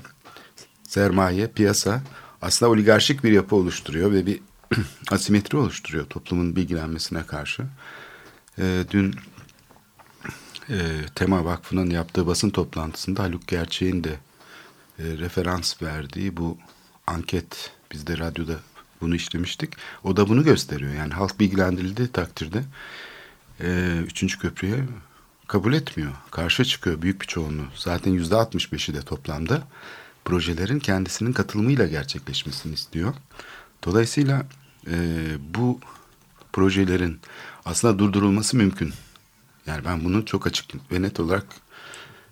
sermaye, 0.83 1.47
piyasa 1.47 2.01
aslında 2.41 2.71
oligarşik 2.71 3.23
bir 3.23 3.31
yapı 3.31 3.55
oluşturuyor 3.55 4.11
ve 4.11 4.25
bir 4.25 4.39
asimetri 5.11 5.57
oluşturuyor 5.57 6.05
toplumun 6.05 6.55
bilgilenmesine 6.55 7.23
karşı. 7.25 7.63
E, 8.57 8.83
dün 8.91 9.15
e, 10.69 10.77
Tema 11.15 11.45
Vakfı'nın 11.45 11.89
yaptığı 11.89 12.27
basın 12.27 12.49
toplantısında 12.49 13.23
Haluk 13.23 13.47
Gerçek'in 13.47 14.03
de 14.03 14.19
e, 14.99 15.03
referans 15.03 15.81
verdiği 15.81 16.37
bu 16.37 16.57
anket 17.07 17.71
biz 17.91 18.07
de 18.07 18.17
radyoda 18.17 18.55
bunu 19.01 19.15
işlemiştik. 19.15 19.73
O 20.03 20.17
da 20.17 20.29
bunu 20.29 20.43
gösteriyor. 20.43 20.93
Yani 20.93 21.13
halk 21.13 21.39
bilgilendirildiği 21.39 22.07
takdirde 22.07 22.63
e, 23.61 23.97
üçüncü 24.05 24.39
köprüye 24.39 24.83
kabul 25.49 25.73
etmiyor. 25.73 26.11
Karşı 26.31 26.65
çıkıyor 26.65 27.01
büyük 27.01 27.21
bir 27.21 27.27
çoğunluğu. 27.27 27.67
Zaten 27.75 28.11
yüzde 28.11 28.35
65'i 28.35 28.93
de 28.93 29.01
toplamda 29.01 29.63
projelerin 30.25 30.79
kendisinin 30.79 31.33
katılımıyla 31.33 31.87
gerçekleşmesini 31.87 32.73
istiyor. 32.73 33.13
Dolayısıyla 33.85 34.45
e, 34.87 34.97
bu 35.53 35.79
projelerin 36.53 37.19
aslında 37.65 37.99
durdurulması 37.99 38.57
mümkün. 38.57 38.93
Yani 39.65 39.85
ben 39.85 40.05
bunun 40.05 40.21
çok 40.21 40.47
açık 40.47 40.91
ve 40.91 41.01
net 41.01 41.19
olarak 41.19 41.45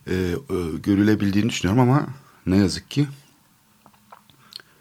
e, 0.08 0.14
e, 0.14 0.36
görülebildiğini 0.84 1.50
düşünüyorum 1.50 1.82
ama 1.82 2.08
ne 2.46 2.58
yazık 2.58 2.92
ki 2.92 3.08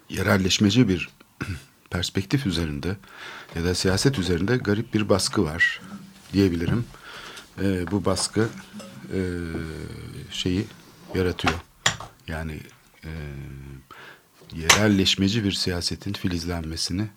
yerelleşmeci 0.09 0.87
bir 0.87 1.09
perspektif 1.89 2.45
üzerinde 2.45 2.97
ya 3.55 3.63
da 3.63 3.75
siyaset 3.75 4.19
üzerinde 4.19 4.57
garip 4.57 4.93
bir 4.93 5.09
baskı 5.09 5.43
var 5.43 5.81
diyebilirim 6.33 6.85
e, 7.61 7.91
bu 7.91 8.05
baskı 8.05 8.49
e, 9.13 9.19
şeyi 10.31 10.65
yaratıyor. 11.15 11.53
Yani 12.27 12.59
e, 13.03 13.11
yerelleşmeci 14.53 15.43
bir 15.43 15.51
siyasetin 15.51 16.13
filizlenmesini 16.13 17.07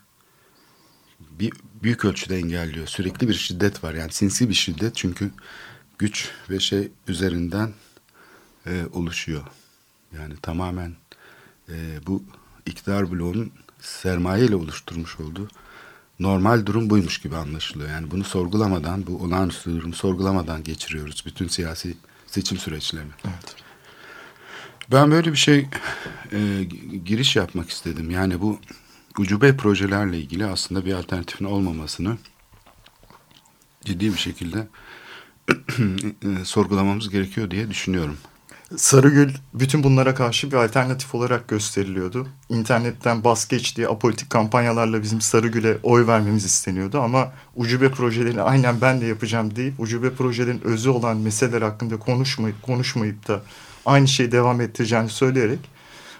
bir 1.20 1.52
büyük 1.82 2.04
ölçüde 2.04 2.37
engelliyor. 2.37 2.87
Sürekli 2.87 3.28
bir 3.28 3.35
şiddet 3.35 3.85
var. 3.85 3.94
Yani 3.94 4.12
sinsi 4.12 4.49
bir 4.49 4.54
şiddet 4.54 4.97
çünkü 4.97 5.30
güç 5.99 6.30
ve 6.50 6.61
şey 6.61 6.88
üzerinden 7.09 7.73
e, 8.66 8.85
oluşuyor. 8.92 9.42
Yani 10.18 10.35
tamamen 10.42 10.97
e, 11.68 11.75
bu 12.06 12.23
iktidar 12.66 13.12
bloğunun 13.12 13.52
sermaye 13.80 14.44
ile 14.44 14.56
oluşturmuş 14.56 15.20
olduğu 15.20 15.49
normal 16.20 16.66
durum 16.66 16.90
buymuş 16.90 17.18
gibi 17.18 17.36
anlaşılıyor. 17.36 17.90
Yani 17.90 18.10
bunu 18.10 18.24
sorgulamadan, 18.24 19.06
bu 19.06 19.16
olağanüstü 19.16 19.76
durumu 19.76 19.94
sorgulamadan 19.94 20.64
geçiriyoruz 20.64 21.22
bütün 21.26 21.48
siyasi 21.48 21.96
seçim 22.26 22.58
süreçlerini. 22.58 23.12
Evet. 23.24 23.54
Ben 24.92 25.10
böyle 25.10 25.32
bir 25.32 25.36
şey 25.36 25.66
e, 26.32 26.64
giriş 27.04 27.36
yapmak 27.36 27.70
istedim. 27.70 28.10
Yani 28.10 28.40
bu 28.40 28.58
ucube 29.18 29.56
projelerle 29.56 30.18
ilgili 30.18 30.46
aslında 30.46 30.84
bir 30.86 30.92
alternatifin 30.92 31.44
olmamasını 31.44 32.18
ciddi 33.84 34.12
bir 34.12 34.18
şekilde 34.18 34.68
e, 36.22 36.44
sorgulamamız 36.44 37.10
gerekiyor 37.10 37.50
diye 37.50 37.70
düşünüyorum. 37.70 38.18
Sarıgül 38.76 39.30
bütün 39.54 39.82
bunlara 39.82 40.14
karşı 40.14 40.50
bir 40.50 40.56
alternatif 40.56 41.14
olarak 41.14 41.48
gösteriliyordu. 41.48 42.28
İnternetten 42.48 43.24
bas 43.24 43.48
geç 43.48 43.76
diye 43.76 43.88
apolitik 43.88 44.30
kampanyalarla 44.30 45.02
bizim 45.02 45.20
Sarıgül'e 45.20 45.78
oy 45.82 46.06
vermemiz 46.06 46.44
isteniyordu 46.44 47.00
ama 47.00 47.32
ucube 47.56 47.90
projelerini 47.90 48.42
aynen 48.42 48.80
ben 48.80 49.00
de 49.00 49.06
yapacağım 49.06 49.56
deyip 49.56 49.80
ucube 49.80 50.14
projelerin 50.14 50.60
özü 50.64 50.90
olan 50.90 51.16
meseleler 51.16 51.62
hakkında 51.62 51.98
konuşmayıp 51.98 52.62
konuşmayıp 52.62 53.28
da 53.28 53.42
aynı 53.86 54.08
şeyi 54.08 54.32
devam 54.32 54.60
ettireceğini 54.60 55.08
söyleyerek 55.08 55.58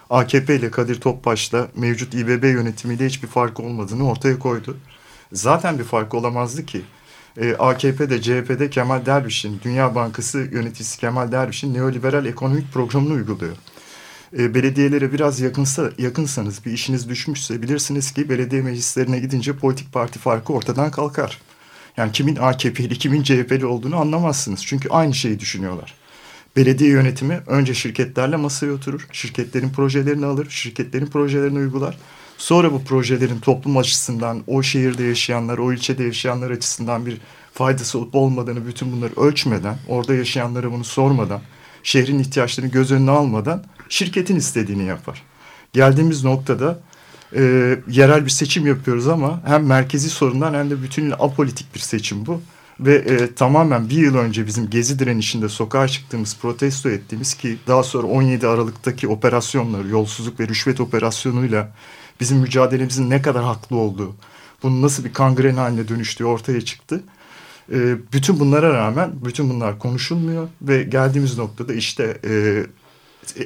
AKP 0.09 0.55
ile 0.55 0.71
Kadir 0.71 1.01
Topbaş'la 1.01 1.67
mevcut 1.75 2.13
İBB 2.13 2.43
yönetimiyle 2.43 3.05
hiçbir 3.05 3.27
fark 3.27 3.59
olmadığını 3.59 4.09
ortaya 4.09 4.39
koydu. 4.39 4.77
Zaten 5.33 5.79
bir 5.79 5.83
fark 5.83 6.13
olamazdı 6.13 6.65
ki 6.65 6.81
e, 7.37 7.55
AKP'de, 7.55 8.21
CHP'de 8.21 8.69
Kemal 8.69 9.05
Derviş'in, 9.05 9.59
Dünya 9.63 9.95
Bankası 9.95 10.39
yöneticisi 10.39 10.99
Kemal 10.99 11.31
Derviş'in 11.31 11.73
neoliberal 11.73 12.25
ekonomik 12.25 12.73
programını 12.73 13.13
uyguluyor. 13.13 13.55
E, 14.37 14.53
belediyelere 14.53 15.13
biraz 15.13 15.39
yakınsa, 15.39 15.91
yakınsanız, 15.97 16.65
bir 16.65 16.71
işiniz 16.71 17.09
düşmüşse 17.09 17.61
bilirsiniz 17.61 18.11
ki 18.11 18.29
belediye 18.29 18.61
meclislerine 18.61 19.19
gidince 19.19 19.53
politik 19.53 19.93
parti 19.93 20.19
farkı 20.19 20.53
ortadan 20.53 20.91
kalkar. 20.91 21.41
Yani 21.97 22.11
kimin 22.11 22.35
AKP'li, 22.35 22.97
kimin 22.97 23.23
CHP'li 23.23 23.65
olduğunu 23.65 23.95
anlamazsınız. 23.95 24.65
Çünkü 24.65 24.89
aynı 24.89 25.13
şeyi 25.13 25.39
düşünüyorlar. 25.39 25.93
Belediye 26.55 26.89
yönetimi 26.89 27.41
önce 27.47 27.73
şirketlerle 27.73 28.35
masaya 28.35 28.71
oturur. 28.71 29.07
Şirketlerin 29.11 29.69
projelerini 29.69 30.25
alır, 30.25 30.49
şirketlerin 30.49 31.05
projelerini 31.05 31.59
uygular. 31.59 31.97
Sonra 32.41 32.73
bu 32.73 32.83
projelerin 32.83 33.39
toplum 33.39 33.77
açısından, 33.77 34.43
o 34.47 34.63
şehirde 34.63 35.03
yaşayanlar, 35.03 35.57
o 35.57 35.73
ilçede 35.73 36.03
yaşayanlar 36.03 36.51
açısından 36.51 37.05
bir 37.05 37.17
faydası 37.53 37.99
olup 37.99 38.15
olmadığını 38.15 38.67
bütün 38.67 38.91
bunları 38.91 39.11
ölçmeden, 39.21 39.77
orada 39.87 40.15
yaşayanlara 40.15 40.71
bunu 40.71 40.83
sormadan, 40.83 41.41
şehrin 41.83 42.19
ihtiyaçlarını 42.19 42.71
göz 42.71 42.91
önüne 42.91 43.11
almadan 43.11 43.63
şirketin 43.89 44.35
istediğini 44.35 44.83
yapar. 44.83 45.23
Geldiğimiz 45.73 46.23
noktada 46.23 46.79
e, 47.35 47.41
yerel 47.87 48.25
bir 48.25 48.29
seçim 48.29 48.67
yapıyoruz 48.67 49.07
ama 49.07 49.41
hem 49.45 49.65
merkezi 49.65 50.09
sorundan 50.09 50.53
hem 50.53 50.69
de 50.69 50.83
bütünüyle 50.83 51.15
apolitik 51.15 51.75
bir 51.75 51.79
seçim 51.79 52.25
bu. 52.25 52.41
Ve 52.79 52.95
e, 52.95 53.35
tamamen 53.35 53.89
bir 53.89 53.97
yıl 53.97 54.15
önce 54.15 54.47
bizim 54.47 54.69
Gezi 54.69 54.99
direnişinde 54.99 55.49
sokağa 55.49 55.87
çıktığımız, 55.87 56.37
protesto 56.41 56.89
ettiğimiz 56.89 57.33
ki 57.33 57.57
daha 57.67 57.83
sonra 57.83 58.07
17 58.07 58.47
Aralık'taki 58.47 59.07
operasyonları, 59.07 59.87
yolsuzluk 59.87 60.39
ve 60.39 60.47
rüşvet 60.47 60.81
operasyonuyla 60.81 61.71
bizim 62.21 62.37
mücadelemizin 62.37 63.09
ne 63.09 63.21
kadar 63.21 63.43
haklı 63.43 63.75
olduğu, 63.75 64.15
bunun 64.63 64.81
nasıl 64.81 65.05
bir 65.05 65.13
kangren 65.13 65.55
haline 65.55 65.87
dönüştüğü 65.87 66.25
ortaya 66.25 66.61
çıktı. 66.61 67.03
E, 67.71 67.95
bütün 68.13 68.39
bunlara 68.39 68.73
rağmen 68.73 69.11
bütün 69.25 69.49
bunlar 69.49 69.79
konuşulmuyor 69.79 70.47
ve 70.61 70.83
geldiğimiz 70.83 71.37
noktada 71.37 71.73
işte 71.73 72.17
e, 72.23 72.63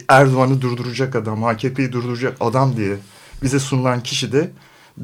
Erdoğan'ı 0.07 0.61
durduracak 0.61 1.15
adam, 1.15 1.43
AKP'yi 1.43 1.91
durduracak 1.91 2.37
adam 2.39 2.77
diye 2.77 2.95
bize 3.43 3.59
sunulan 3.59 4.03
kişi 4.03 4.31
de 4.31 4.51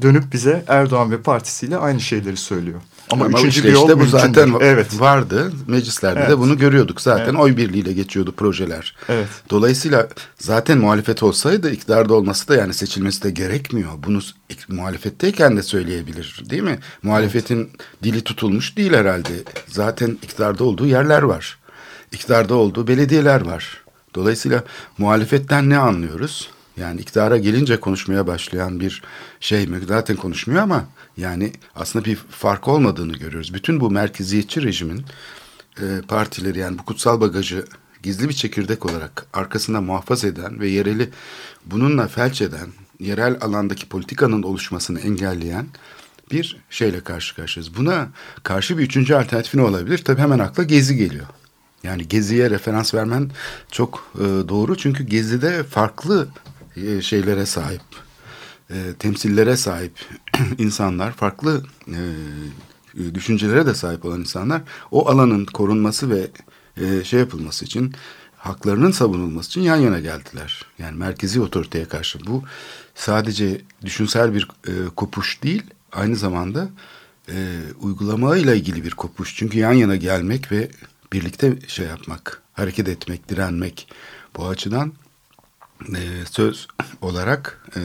dönüp 0.02 0.32
bize 0.32 0.64
Erdoğan 0.68 1.10
ve 1.10 1.22
partisiyle 1.22 1.76
aynı 1.76 2.00
şeyleri 2.00 2.36
söylüyor. 2.36 2.80
Ama, 3.12 3.24
Ama 3.24 3.38
üçüncü 3.38 3.64
bir 3.64 3.72
yol 3.72 4.00
bu 4.00 4.06
zaten 4.06 4.54
evet. 4.60 5.00
vardı. 5.00 5.52
Meclislerde 5.66 6.20
evet. 6.20 6.30
de 6.30 6.38
bunu 6.38 6.58
görüyorduk. 6.58 7.00
Zaten 7.00 7.24
evet. 7.24 7.40
oy 7.40 7.56
birliğiyle 7.56 7.92
geçiyordu 7.92 8.32
projeler. 8.36 8.96
Evet. 9.08 9.28
Dolayısıyla 9.50 10.08
zaten 10.38 10.78
muhalefet 10.78 11.22
olsaydı 11.22 11.70
iktidarda 11.70 12.14
olması 12.14 12.48
da 12.48 12.56
yani 12.56 12.74
seçilmesi 12.74 13.22
de 13.22 13.30
gerekmiyor. 13.30 13.90
Bunu 14.06 14.20
muhalefetteyken 14.68 15.56
de 15.56 15.62
söyleyebilir 15.62 16.42
değil 16.50 16.62
mi? 16.62 16.78
Muhalefetin 17.02 17.58
evet. 17.58 18.02
dili 18.02 18.20
tutulmuş 18.20 18.76
değil 18.76 18.92
herhalde. 18.92 19.32
Zaten 19.66 20.18
iktidarda 20.22 20.64
olduğu 20.64 20.86
yerler 20.86 21.22
var. 21.22 21.58
İktidarda 22.12 22.54
olduğu 22.54 22.86
belediyeler 22.86 23.40
var. 23.40 23.82
Dolayısıyla 24.14 24.64
muhalefetten 24.98 25.70
ne 25.70 25.78
anlıyoruz? 25.78 26.50
Yani 26.76 27.00
iktidara 27.00 27.36
gelince 27.36 27.80
konuşmaya 27.80 28.26
başlayan 28.26 28.80
bir 28.80 29.02
şey 29.40 29.66
mi? 29.66 29.80
Zaten 29.88 30.16
konuşmuyor 30.16 30.62
ama 30.62 30.84
yani 31.16 31.52
aslında 31.74 32.04
bir 32.04 32.16
fark 32.16 32.68
olmadığını 32.68 33.12
görüyoruz. 33.12 33.54
Bütün 33.54 33.80
bu 33.80 33.90
merkeziyetçi 33.90 34.62
rejimin 34.62 35.04
e, 35.80 36.00
partileri 36.08 36.58
yani 36.58 36.78
bu 36.78 36.84
kutsal 36.84 37.20
bagajı 37.20 37.64
gizli 38.02 38.28
bir 38.28 38.34
çekirdek 38.34 38.86
olarak 38.86 39.26
arkasında 39.32 39.80
muhafaza 39.80 40.28
eden 40.28 40.60
ve 40.60 40.68
yereli 40.68 41.10
bununla 41.66 42.08
felç 42.08 42.42
eden, 42.42 42.68
yerel 43.00 43.38
alandaki 43.40 43.88
politikanın 43.88 44.42
oluşmasını 44.42 45.00
engelleyen 45.00 45.66
bir 46.30 46.56
şeyle 46.70 47.00
karşı 47.00 47.36
karşıyayız. 47.36 47.76
Buna 47.76 48.08
karşı 48.42 48.78
bir 48.78 48.82
üçüncü 48.82 49.14
alternatif 49.14 49.54
ne 49.54 49.62
olabilir? 49.62 49.98
Tabii 49.98 50.20
hemen 50.20 50.38
akla 50.38 50.62
Gezi 50.62 50.96
geliyor. 50.96 51.26
Yani 51.82 52.08
Gezi'ye 52.08 52.50
referans 52.50 52.94
vermen 52.94 53.30
çok 53.70 54.12
e, 54.14 54.24
doğru 54.24 54.76
çünkü 54.76 55.04
Gezi'de 55.04 55.64
farklı 55.64 56.28
e, 56.76 57.02
şeylere 57.02 57.46
sahip, 57.46 57.82
e, 58.72 58.94
temsillere 58.98 59.56
sahip 59.56 59.92
insanlar, 60.58 61.12
farklı 61.12 61.62
e, 61.88 63.14
düşüncelere 63.14 63.66
de 63.66 63.74
sahip 63.74 64.04
olan 64.04 64.20
insanlar 64.20 64.62
o 64.90 65.08
alanın 65.08 65.44
korunması 65.44 66.10
ve 66.10 66.30
e, 66.76 67.04
şey 67.04 67.20
yapılması 67.20 67.64
için 67.64 67.94
haklarının 68.36 68.90
savunulması 68.90 69.48
için 69.48 69.60
yan 69.60 69.76
yana 69.76 70.00
geldiler. 70.00 70.66
Yani 70.78 70.98
merkezi 70.98 71.40
otoriteye 71.40 71.84
karşı 71.84 72.26
bu 72.26 72.42
sadece 72.94 73.60
düşünsel 73.84 74.34
bir 74.34 74.48
e, 74.68 74.72
kopuş 74.96 75.42
değil, 75.42 75.62
aynı 75.92 76.16
zamanda 76.16 76.68
e, 77.28 77.58
uygulamayla 77.80 78.54
ilgili 78.54 78.84
bir 78.84 78.90
kopuş. 78.90 79.36
Çünkü 79.36 79.58
yan 79.58 79.72
yana 79.72 79.96
gelmek 79.96 80.52
ve 80.52 80.70
birlikte 81.12 81.58
şey 81.66 81.86
yapmak, 81.86 82.42
hareket 82.52 82.88
etmek, 82.88 83.28
direnmek 83.28 83.88
bu 84.36 84.48
açıdan 84.48 84.92
e, 85.94 86.26
söz 86.30 86.68
olarak 87.00 87.68
e, 87.76 87.80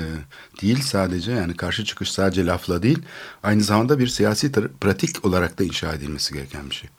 değil 0.61 0.81
sadece 0.81 1.31
yani 1.31 1.57
karşı 1.57 1.85
çıkış 1.85 2.11
sadece 2.11 2.45
lafla 2.45 2.83
değil 2.83 2.99
aynı 3.43 3.63
zamanda 3.63 3.99
bir 3.99 4.07
siyasi 4.07 4.51
pratik 4.51 5.25
olarak 5.25 5.59
da 5.59 5.63
inşa 5.63 5.93
edilmesi 5.93 6.33
gereken 6.33 6.69
bir 6.69 6.75
şey. 6.75 6.89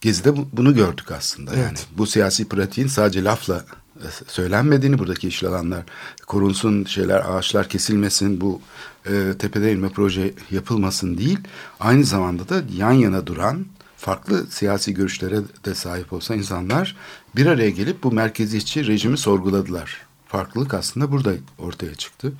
Gezi'de 0.00 0.36
bu, 0.36 0.48
bunu 0.52 0.74
gördük 0.74 1.12
aslında 1.12 1.50
evet. 1.54 1.64
yani 1.64 1.78
bu 1.98 2.06
siyasi 2.06 2.48
pratiğin 2.48 2.88
sadece 2.88 3.24
lafla 3.24 3.64
e, 3.96 4.06
söylenmediğini 4.26 4.98
buradaki 4.98 5.28
işgal 5.28 5.48
alanlar 5.48 5.82
korunsun 6.26 6.84
şeyler 6.84 7.36
ağaçlar 7.36 7.68
kesilmesin 7.68 8.40
bu 8.40 8.60
e, 9.06 9.32
tepede 9.38 9.72
inme 9.72 9.88
proje 9.88 10.34
yapılmasın 10.50 11.18
değil 11.18 11.38
aynı 11.80 12.04
zamanda 12.04 12.48
da 12.48 12.62
yan 12.76 12.92
yana 12.92 13.26
duran 13.26 13.66
farklı 13.96 14.46
siyasi 14.46 14.94
görüşlere 14.94 15.40
de 15.64 15.74
sahip 15.74 16.12
olsa 16.12 16.34
insanlar 16.34 16.96
bir 17.36 17.46
araya 17.46 17.70
gelip 17.70 18.02
bu 18.02 18.12
merkeziyetçi 18.12 18.86
rejimi 18.86 19.18
sorguladılar 19.18 20.05
farklılık 20.36 20.74
aslında 20.74 21.12
burada 21.12 21.32
ortaya 21.58 21.94
çıktı. 21.94 22.32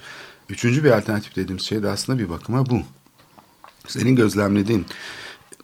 Üçüncü 0.48 0.84
bir 0.84 0.90
alternatif 0.90 1.36
dediğimiz 1.36 1.62
şey 1.62 1.82
de 1.82 1.88
aslında 1.88 2.18
bir 2.18 2.28
bakıma 2.28 2.66
bu. 2.66 2.80
Senin 3.88 4.16
gözlemlediğin 4.16 4.86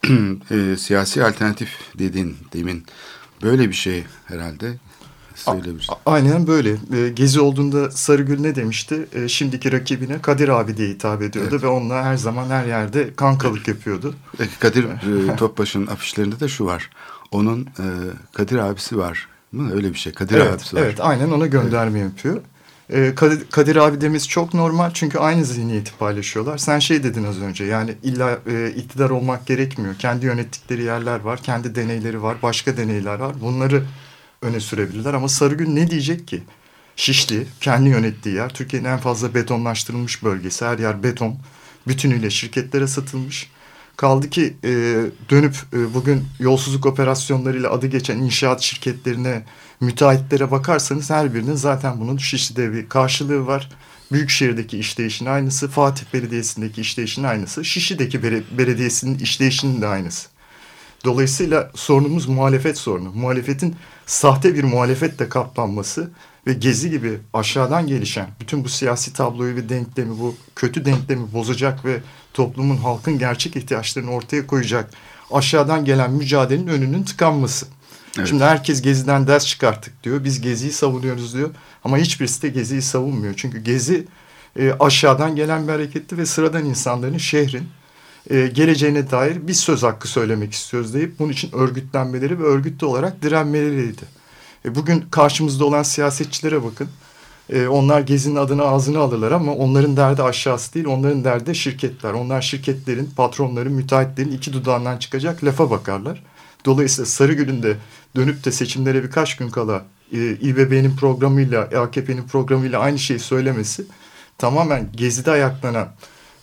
e, 0.50 0.76
siyasi 0.76 1.24
alternatif 1.24 1.70
dediğin 1.98 2.36
demin 2.52 2.84
böyle 3.42 3.68
bir 3.68 3.74
şey 3.74 4.04
herhalde 4.24 4.74
söyleyebiliriz. 5.34 5.86
Aynen 6.06 6.46
böyle. 6.46 6.70
E, 6.70 7.08
Gezi 7.08 7.40
olduğunda 7.40 7.90
Sarıgül 7.90 8.40
ne 8.40 8.54
demişti? 8.54 9.06
E, 9.14 9.28
şimdiki 9.28 9.72
rakibine 9.72 10.22
Kadir 10.22 10.48
abi 10.48 10.76
diye 10.76 10.88
hitap 10.88 11.22
ediyordu 11.22 11.50
evet. 11.52 11.62
ve 11.62 11.66
onunla 11.66 12.04
her 12.04 12.16
zaman 12.16 12.50
her 12.50 12.66
yerde 12.66 13.14
kankalık 13.14 13.68
yapıyordu. 13.68 14.14
Kadir 14.60 14.84
e, 14.84 15.36
Topbaş'ın 15.36 15.86
afişlerinde 15.86 16.40
de 16.40 16.48
şu 16.48 16.64
var. 16.64 16.90
Onun 17.30 17.68
Kadir 18.32 18.56
abisi 18.56 18.98
var 18.98 19.28
mı? 19.52 19.74
Öyle 19.74 19.90
bir 19.92 19.98
şey. 19.98 20.12
Kadir 20.12 20.36
evet, 20.36 20.54
abisi 20.54 20.76
var. 20.76 20.82
Evet 20.82 21.00
aynen 21.00 21.30
ona 21.30 21.46
gönderme 21.46 21.98
evet. 21.98 22.10
yapıyor. 22.10 22.42
Ee, 22.92 23.14
Kadir, 23.14 23.50
Kadir 23.50 23.76
abi 23.76 24.00
demiz 24.00 24.28
çok 24.28 24.54
normal 24.54 24.90
çünkü 24.94 25.18
aynı 25.18 25.44
zihniyeti 25.44 25.92
paylaşıyorlar. 25.98 26.58
Sen 26.58 26.78
şey 26.78 27.02
dedin 27.02 27.24
az 27.24 27.40
önce 27.40 27.64
yani 27.64 27.94
illa 28.02 28.38
e, 28.46 28.70
iktidar 28.70 29.10
olmak 29.10 29.46
gerekmiyor. 29.46 29.94
Kendi 29.98 30.26
yönettikleri 30.26 30.82
yerler 30.82 31.20
var, 31.20 31.42
kendi 31.42 31.74
deneyleri 31.74 32.22
var, 32.22 32.36
başka 32.42 32.76
deneyler 32.76 33.18
var. 33.18 33.40
Bunları 33.40 33.84
öne 34.42 34.60
sürebilirler 34.60 35.14
ama 35.14 35.28
Sarıgül 35.28 35.68
ne 35.68 35.90
diyecek 35.90 36.28
ki? 36.28 36.42
Şişli, 36.96 37.46
kendi 37.60 37.88
yönettiği 37.88 38.34
yer, 38.34 38.48
Türkiye'nin 38.48 38.88
en 38.88 38.98
fazla 38.98 39.34
betonlaştırılmış 39.34 40.24
bölgesi. 40.24 40.64
Her 40.64 40.78
yer 40.78 41.02
beton, 41.02 41.36
bütünüyle 41.88 42.30
şirketlere 42.30 42.86
satılmış. 42.86 43.50
Kaldı 43.96 44.30
ki 44.30 44.56
e, 44.64 44.70
dönüp 45.30 45.56
e, 45.72 45.94
bugün 45.94 46.24
yolsuzluk 46.38 46.86
operasyonlarıyla 46.86 47.70
adı 47.70 47.86
geçen 47.86 48.18
inşaat 48.18 48.60
şirketlerine, 48.60 49.42
müteahhitlere 49.80 50.50
bakarsanız 50.50 51.10
her 51.10 51.34
birinin 51.34 51.54
zaten 51.54 52.00
bunun 52.00 52.16
Şişli'de 52.16 52.72
bir 52.72 52.88
karşılığı 52.88 53.46
var. 53.46 53.68
Büyükşehir'deki 54.12 54.78
işleyişin 54.78 55.26
aynısı, 55.26 55.68
Fatih 55.68 56.04
Belediyesi'ndeki 56.14 56.80
işleyişin 56.80 57.22
aynısı, 57.22 57.64
Şişli'deki 57.64 58.22
belediyesinin 58.58 59.18
işleyişinin 59.18 59.82
de 59.82 59.86
aynısı. 59.86 60.28
Dolayısıyla 61.04 61.70
sorunumuz 61.74 62.28
muhalefet 62.28 62.78
sorunu. 62.78 63.12
Muhalefetin 63.14 63.76
sahte 64.06 64.54
bir 64.54 64.64
muhalefetle 64.64 65.28
kaplanması 65.28 66.10
ve 66.46 66.52
Gezi 66.52 66.90
gibi 66.90 67.18
aşağıdan 67.34 67.86
gelişen 67.86 68.28
bütün 68.40 68.64
bu 68.64 68.68
siyasi 68.68 69.12
tabloyu 69.12 69.56
ve 69.56 69.68
denklemi, 69.68 70.18
bu 70.18 70.34
kötü 70.56 70.84
denklemi 70.84 71.32
bozacak 71.32 71.84
ve 71.84 72.00
toplumun, 72.34 72.76
halkın 72.76 73.18
gerçek 73.18 73.56
ihtiyaçlarını 73.56 74.10
ortaya 74.10 74.46
koyacak 74.46 74.90
aşağıdan 75.32 75.84
gelen 75.84 76.12
mücadelenin 76.12 76.66
önünün 76.66 77.02
tıkanması. 77.02 77.66
Evet. 78.18 78.28
Şimdi 78.28 78.44
herkes 78.44 78.82
Gezi'den 78.82 79.26
ders 79.26 79.46
çıkarttık 79.46 80.04
diyor. 80.04 80.24
Biz 80.24 80.40
Gezi'yi 80.40 80.72
savunuyoruz 80.72 81.34
diyor. 81.34 81.50
Ama 81.84 81.98
hiçbirisi 81.98 82.42
de 82.42 82.48
Gezi'yi 82.48 82.82
savunmuyor. 82.82 83.34
Çünkü 83.36 83.58
Gezi 83.58 84.06
e, 84.58 84.72
aşağıdan 84.80 85.36
gelen 85.36 85.68
bir 85.68 85.72
hareketti 85.72 86.18
ve 86.18 86.26
sıradan 86.26 86.64
insanların 86.64 87.18
şehrin 87.18 87.68
e, 88.30 88.46
geleceğine 88.46 89.10
dair 89.10 89.48
bir 89.48 89.54
söz 89.54 89.82
hakkı 89.82 90.08
söylemek 90.08 90.52
istiyoruz 90.52 90.94
deyip 90.94 91.18
bunun 91.18 91.32
için 91.32 91.52
örgütlenmeleri 91.52 92.38
ve 92.38 92.42
örgütlü 92.42 92.86
olarak 92.86 93.22
direnmeleriydi. 93.22 94.02
E, 94.64 94.74
bugün 94.74 95.00
karşımızda 95.10 95.64
olan 95.64 95.82
siyasetçilere 95.82 96.64
bakın. 96.64 96.88
E, 97.50 97.66
onlar 97.66 98.00
Gezi'nin 98.00 98.36
adını 98.36 98.62
ağzına 98.62 98.98
alırlar 98.98 99.32
ama 99.32 99.54
onların 99.54 99.96
derdi 99.96 100.22
aşağısı 100.22 100.74
değil. 100.74 100.86
Onların 100.86 101.24
derdi 101.24 101.54
şirketler. 101.54 102.12
Onlar 102.12 102.42
şirketlerin, 102.42 103.10
patronların, 103.16 103.72
müteahhitlerin 103.72 104.32
iki 104.32 104.52
dudağından 104.52 104.98
çıkacak 104.98 105.44
lafa 105.44 105.70
bakarlar. 105.70 106.22
Dolayısıyla 106.64 107.06
Sarıgül'ün 107.06 107.62
de 107.62 107.76
dönüp 108.16 108.44
de 108.44 108.52
seçimlere 108.52 109.02
birkaç 109.02 109.36
gün 109.36 109.48
kala 109.48 109.84
e, 110.12 110.30
İBB'nin 110.30 110.96
programıyla, 110.96 111.60
AKP'nin 111.60 112.22
programıyla 112.22 112.78
aynı 112.80 112.98
şeyi 112.98 113.18
söylemesi 113.18 113.84
tamamen 114.38 114.88
Gezi'de 114.96 115.30
ayaklanan, 115.30 115.88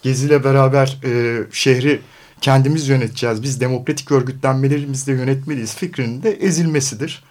Gezi'yle 0.01 0.43
beraber 0.43 0.99
e, 1.03 1.39
şehri 1.51 2.01
kendimiz 2.41 2.89
yöneteceğiz, 2.89 3.43
biz 3.43 3.61
demokratik 3.61 4.11
örgütlenmelerimizle 4.11 5.13
yönetmeliyiz 5.13 5.75
fikrinin 5.75 6.23
de 6.23 6.31
ezilmesidir. 6.31 7.23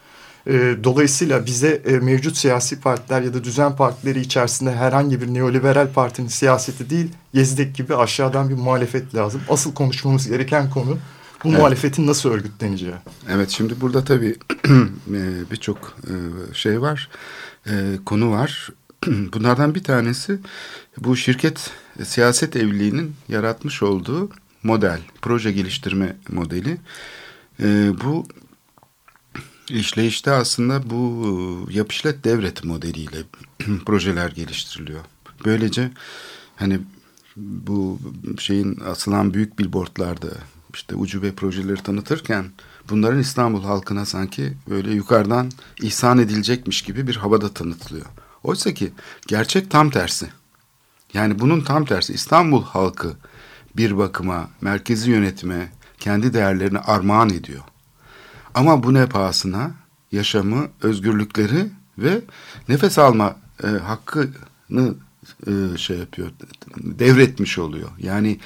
E, 0.48 0.76
dolayısıyla 0.84 1.46
bize 1.46 1.82
e, 1.86 1.92
mevcut 1.92 2.36
siyasi 2.36 2.80
partiler 2.80 3.22
ya 3.22 3.34
da 3.34 3.44
düzen 3.44 3.76
partileri 3.76 4.20
içerisinde 4.20 4.72
herhangi 4.72 5.20
bir 5.20 5.34
neoliberal 5.34 5.92
partinin 5.92 6.28
siyaseti 6.28 6.90
değil, 6.90 7.12
Yezdek 7.32 7.74
gibi 7.74 7.96
aşağıdan 7.96 8.48
bir 8.48 8.54
muhalefet 8.54 9.14
lazım. 9.14 9.40
Asıl 9.48 9.74
konuşmamız 9.74 10.28
gereken 10.28 10.70
konu 10.70 10.98
bu 11.44 11.48
evet. 11.48 11.58
muhalefetin 11.58 12.06
nasıl 12.06 12.30
örgütleneceği. 12.30 12.94
Evet 13.30 13.50
şimdi 13.50 13.80
burada 13.80 14.04
tabii 14.04 14.36
e, 15.08 15.50
birçok 15.50 15.96
şey 16.52 16.80
var, 16.80 17.08
konu 18.06 18.30
var. 18.30 18.70
Bunlardan 19.06 19.74
bir 19.74 19.84
tanesi 19.84 20.38
bu 20.98 21.16
şirket 21.16 21.70
siyaset 22.04 22.56
evliliğinin 22.56 23.14
yaratmış 23.28 23.82
olduğu 23.82 24.30
model, 24.62 25.00
proje 25.22 25.52
geliştirme 25.52 26.16
modeli. 26.28 26.76
Bu 28.04 28.26
işleyişte 29.70 30.30
aslında 30.30 30.90
bu 30.90 31.68
yapışlet 31.70 32.24
devret 32.24 32.64
modeliyle 32.64 33.18
projeler 33.86 34.30
geliştiriliyor. 34.30 35.00
Böylece 35.44 35.90
hani 36.56 36.80
bu 37.36 37.98
şeyin 38.38 38.80
asılan 38.80 39.34
büyük 39.34 39.58
billboardlarda 39.58 40.28
işte 40.74 40.94
ucube 40.94 41.32
projeleri 41.32 41.82
tanıtırken 41.82 42.44
bunların 42.90 43.20
İstanbul 43.20 43.62
halkına 43.62 44.06
sanki 44.06 44.52
böyle 44.70 44.90
yukarıdan 44.90 45.50
ihsan 45.82 46.18
edilecekmiş 46.18 46.82
gibi 46.82 47.06
bir 47.06 47.16
havada 47.16 47.54
tanıtılıyor. 47.54 48.06
Oysa 48.42 48.74
ki 48.74 48.92
gerçek 49.26 49.70
tam 49.70 49.90
tersi. 49.90 50.28
Yani 51.14 51.38
bunun 51.38 51.60
tam 51.60 51.84
tersi 51.84 52.12
İstanbul 52.12 52.62
halkı 52.62 53.16
bir 53.76 53.98
bakıma 53.98 54.50
merkezi 54.60 55.10
yönetime 55.10 55.72
kendi 55.98 56.34
değerlerini 56.34 56.78
armağan 56.78 57.30
ediyor. 57.30 57.62
Ama 58.58 58.82
bu 58.82 58.94
ne 58.94 59.06
pahasına 59.06 59.70
yaşamı, 60.12 60.68
özgürlükleri 60.82 61.66
ve 61.98 62.20
nefes 62.68 62.98
alma 62.98 63.36
e, 63.64 63.66
hakkını 63.66 64.94
e, 65.46 65.52
şey 65.76 65.98
yapıyor, 65.98 66.30
devretmiş 66.76 67.58
oluyor. 67.58 67.88
Yani 67.98 68.38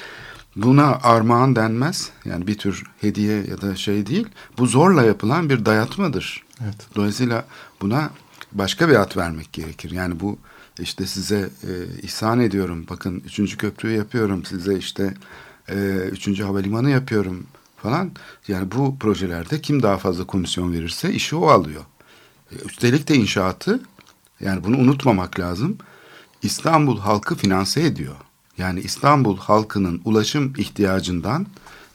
buna 0.56 0.98
armağan 1.02 1.56
denmez. 1.56 2.10
Yani 2.24 2.46
bir 2.46 2.58
tür 2.58 2.84
hediye 3.00 3.44
ya 3.46 3.60
da 3.60 3.76
şey 3.76 4.06
değil. 4.06 4.26
Bu 4.58 4.66
zorla 4.66 5.02
yapılan 5.02 5.50
bir 5.50 5.64
dayatmadır. 5.64 6.42
Evet. 6.64 6.86
Dolayısıyla 6.94 7.44
buna 7.80 8.10
başka 8.52 8.88
bir 8.88 8.94
ad 8.94 9.16
vermek 9.16 9.52
gerekir. 9.52 9.90
Yani 9.90 10.20
bu 10.20 10.38
işte 10.80 11.06
size 11.06 11.50
e, 11.62 12.00
ihsan 12.02 12.40
ediyorum. 12.40 12.86
Bakın 12.90 13.22
üçüncü 13.26 13.56
köprüyü 13.56 13.96
yapıyorum. 13.96 14.44
Size 14.44 14.78
işte 14.78 15.14
e, 15.68 15.74
üçüncü 16.12 16.42
havalimanı 16.42 16.90
yapıyorum 16.90 17.46
falan. 17.82 18.12
Yani 18.48 18.72
bu 18.72 18.98
projelerde 18.98 19.60
kim 19.60 19.82
daha 19.82 19.98
fazla 19.98 20.26
komisyon 20.26 20.72
verirse 20.72 21.12
işi 21.12 21.36
o 21.36 21.46
alıyor. 21.46 21.84
E, 22.52 22.54
üstelik 22.66 23.08
de 23.08 23.14
inşaatı 23.14 23.80
yani 24.40 24.64
bunu 24.64 24.76
unutmamak 24.76 25.40
lazım. 25.40 25.78
İstanbul 26.42 26.98
halkı 26.98 27.36
finanse 27.36 27.82
ediyor. 27.82 28.14
Yani 28.58 28.80
İstanbul 28.80 29.38
halkının 29.38 30.02
ulaşım 30.04 30.52
ihtiyacından 30.58 31.46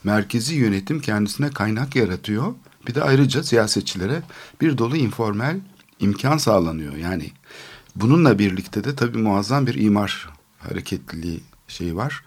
merkezi 0.04 0.54
yönetim 0.54 1.00
kendisine 1.00 1.50
kaynak 1.50 1.96
yaratıyor. 1.96 2.54
Bir 2.86 2.94
de 2.94 3.02
ayrıca 3.02 3.42
siyasetçilere 3.42 4.22
bir 4.60 4.78
dolu 4.78 4.96
informal 4.96 5.60
imkan 6.00 6.38
sağlanıyor. 6.38 6.96
Yani 6.96 7.30
bununla 7.96 8.38
birlikte 8.38 8.84
de 8.84 8.96
tabii 8.96 9.18
muazzam 9.18 9.66
bir 9.66 9.74
imar 9.74 10.28
hareketliliği 10.58 11.40
şeyi 11.68 11.96
var, 11.96 12.22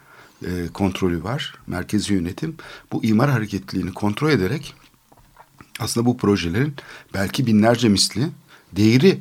e, 0.46 0.68
kontrolü 0.74 1.24
var. 1.24 1.56
Merkezi 1.68 2.14
yönetim 2.14 2.56
bu 2.92 3.04
imar 3.04 3.30
hareketliliğini 3.30 3.94
kontrol 3.94 4.30
ederek 4.30 4.76
aslında 5.80 6.06
bu 6.06 6.18
projelerin 6.18 6.76
belki 7.14 7.48
binlerce 7.48 7.90
misli 7.90 8.30
değeri 8.72 9.20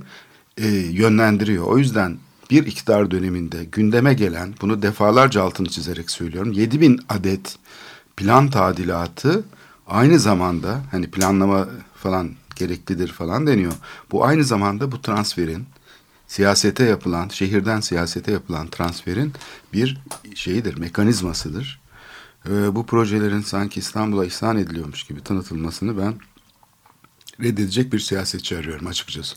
e, 0.56 0.68
yönlendiriyor. 0.68 1.64
O 1.64 1.78
yüzden 1.78 2.18
bir 2.50 2.66
iktidar 2.66 3.10
döneminde 3.10 3.64
gündeme 3.64 4.14
gelen, 4.14 4.54
bunu 4.60 4.82
defalarca 4.82 5.42
altını 5.42 5.68
çizerek 5.68 6.10
söylüyorum, 6.10 6.52
7 6.52 6.80
bin 6.80 7.00
adet 7.08 7.58
plan 8.16 8.50
tadilatı 8.50 9.44
aynı 9.86 10.18
zamanda 10.18 10.82
hani 10.90 11.10
planlama 11.10 11.68
falan 11.94 12.30
gereklidir 12.56 13.08
falan 13.08 13.46
deniyor. 13.46 13.72
Bu 14.10 14.24
aynı 14.24 14.44
zamanda 14.44 14.92
bu 14.92 15.02
transferin 15.02 15.66
siyasete 16.30 16.84
yapılan, 16.84 17.28
şehirden 17.28 17.80
siyasete 17.80 18.32
yapılan 18.32 18.68
transferin 18.68 19.32
bir 19.72 19.98
şeyidir, 20.34 20.78
mekanizmasıdır. 20.78 21.80
Ee, 22.48 22.74
bu 22.74 22.86
projelerin 22.86 23.40
sanki 23.40 23.80
İstanbul'a 23.80 24.24
ihsan 24.24 24.56
ediliyormuş 24.58 25.04
gibi 25.04 25.24
tanıtılmasını 25.24 25.98
ben 25.98 26.14
reddedecek 27.40 27.92
bir 27.92 27.98
siyasetçi 27.98 28.56
arıyorum 28.56 28.86
açıkçası. 28.86 29.36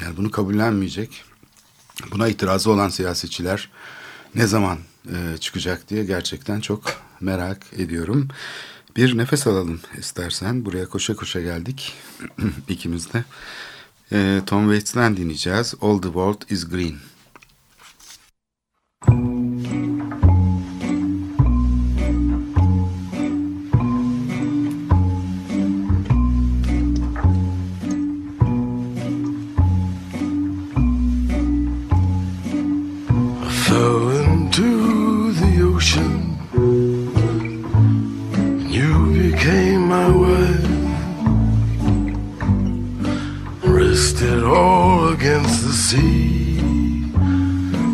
Yani 0.00 0.16
bunu 0.16 0.30
kabullenmeyecek, 0.30 1.24
Buna 2.10 2.28
itirazı 2.28 2.70
olan 2.70 2.88
siyasetçiler 2.88 3.70
ne 4.34 4.46
zaman 4.46 4.78
e, 5.06 5.36
çıkacak 5.38 5.90
diye 5.90 6.04
gerçekten 6.04 6.60
çok 6.60 7.02
merak 7.20 7.66
ediyorum. 7.72 8.28
Bir 8.96 9.18
nefes 9.18 9.46
alalım 9.46 9.80
istersen. 9.98 10.64
Buraya 10.64 10.88
koşa 10.88 11.16
koşa 11.16 11.40
geldik 11.40 11.94
ikimiz 12.68 13.12
de. 13.12 13.24
E, 14.14 14.42
Tom 14.46 14.64
Waits'ten 14.64 15.16
dinleyeceğiz. 15.16 15.74
All 15.80 15.98
the 15.98 16.08
World 16.08 16.50
is 16.50 16.68
Green. 16.68 16.98
Can 39.44 40.33
twisted 43.94 44.42
all 44.42 45.10
against 45.10 45.62
the 45.64 45.72
sea 45.72 46.58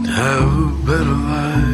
to 0.02 0.10
have 0.10 0.50
a 0.58 0.86
better 0.86 1.16
life. 1.28 1.69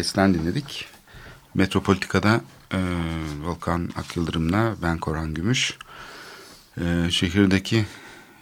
Waits'ten 0.00 0.34
dinledik. 0.34 0.86
Metropolitika'da 1.54 2.40
e, 2.72 2.78
Volkan 3.44 3.90
Akyıldırım'la 3.96 4.74
ben 4.82 4.98
Korhan 4.98 5.34
Gümüş. 5.34 5.78
E, 6.80 7.10
şehirdeki 7.10 7.86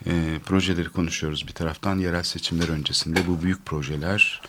e, 0.06 0.38
projeleri 0.46 0.88
konuşuyoruz 0.88 1.48
bir 1.48 1.52
taraftan. 1.52 1.98
Yerel 1.98 2.22
seçimler 2.22 2.68
öncesinde 2.68 3.26
bu 3.26 3.42
büyük 3.42 3.66
projeler 3.66 4.42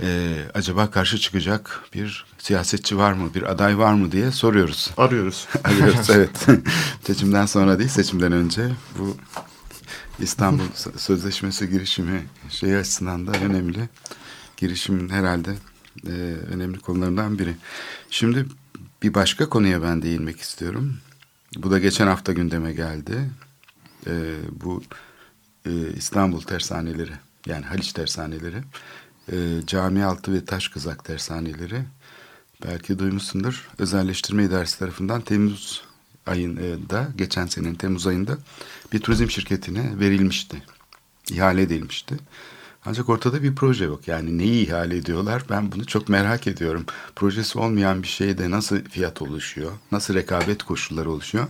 e, 0.00 0.38
acaba 0.54 0.90
karşı 0.90 1.18
çıkacak 1.18 1.80
bir 1.94 2.26
siyasetçi 2.38 2.98
var 2.98 3.12
mı, 3.12 3.34
bir 3.34 3.42
aday 3.42 3.78
var 3.78 3.94
mı 3.94 4.12
diye 4.12 4.32
soruyoruz. 4.32 4.90
Arıyoruz. 4.96 5.48
Arıyoruz 5.64 6.10
evet. 6.10 6.46
Seçimden 7.06 7.46
sonra 7.46 7.78
değil, 7.78 7.90
seçimden 7.90 8.32
önce 8.32 8.68
bu 8.98 9.16
İstanbul 10.18 10.64
Sözleşmesi 10.96 11.70
girişimi 11.70 12.26
şey 12.50 12.76
açısından 12.76 13.26
da 13.26 13.32
önemli. 13.32 13.88
Girişimin 14.56 15.08
herhalde 15.08 15.50
e, 16.06 16.10
önemli 16.52 16.78
konularından 16.78 17.38
biri. 17.38 17.56
Şimdi 18.10 18.46
bir 19.02 19.14
başka 19.14 19.48
konuya 19.48 19.82
ben 19.82 20.02
değinmek 20.02 20.40
istiyorum. 20.40 20.96
Bu 21.56 21.70
da 21.70 21.78
geçen 21.78 22.06
hafta 22.06 22.32
gündeme 22.32 22.72
geldi. 22.72 23.30
E, 24.06 24.34
bu 24.52 24.82
e, 25.66 25.70
İstanbul 25.96 26.40
tersaneleri 26.40 27.12
yani 27.46 27.64
Haliç 27.64 27.92
tersaneleri, 27.92 28.62
e, 29.32 29.36
Camialtı 29.66 30.32
ve 30.32 30.44
Taş 30.44 30.68
Kızak 30.68 31.04
tersaneleri 31.04 31.82
belki 32.66 32.98
duymuşsundur. 32.98 33.68
Özelleştirme 33.78 34.44
İdaresi 34.44 34.78
tarafından 34.78 35.20
Temmuz 35.20 35.82
ayında, 36.26 37.08
geçen 37.16 37.46
senenin 37.46 37.74
Temmuz 37.74 38.06
ayında 38.06 38.38
bir 38.92 39.00
turizm 39.00 39.30
şirketine 39.30 40.00
verilmişti. 40.00 40.62
İhale 41.30 41.62
edilmişti. 41.62 42.16
Ancak 42.86 43.08
ortada 43.08 43.42
bir 43.42 43.54
proje 43.54 43.84
yok. 43.84 44.08
Yani 44.08 44.38
neyi 44.38 44.66
ihale 44.66 44.96
ediyorlar? 44.96 45.42
Ben 45.50 45.72
bunu 45.72 45.86
çok 45.86 46.08
merak 46.08 46.46
ediyorum. 46.46 46.84
Projesi 47.16 47.58
olmayan 47.58 48.02
bir 48.02 48.08
şeyde 48.08 48.50
nasıl 48.50 48.84
fiyat 48.84 49.22
oluşuyor? 49.22 49.72
Nasıl 49.92 50.14
rekabet 50.14 50.62
koşulları 50.62 51.10
oluşuyor? 51.10 51.46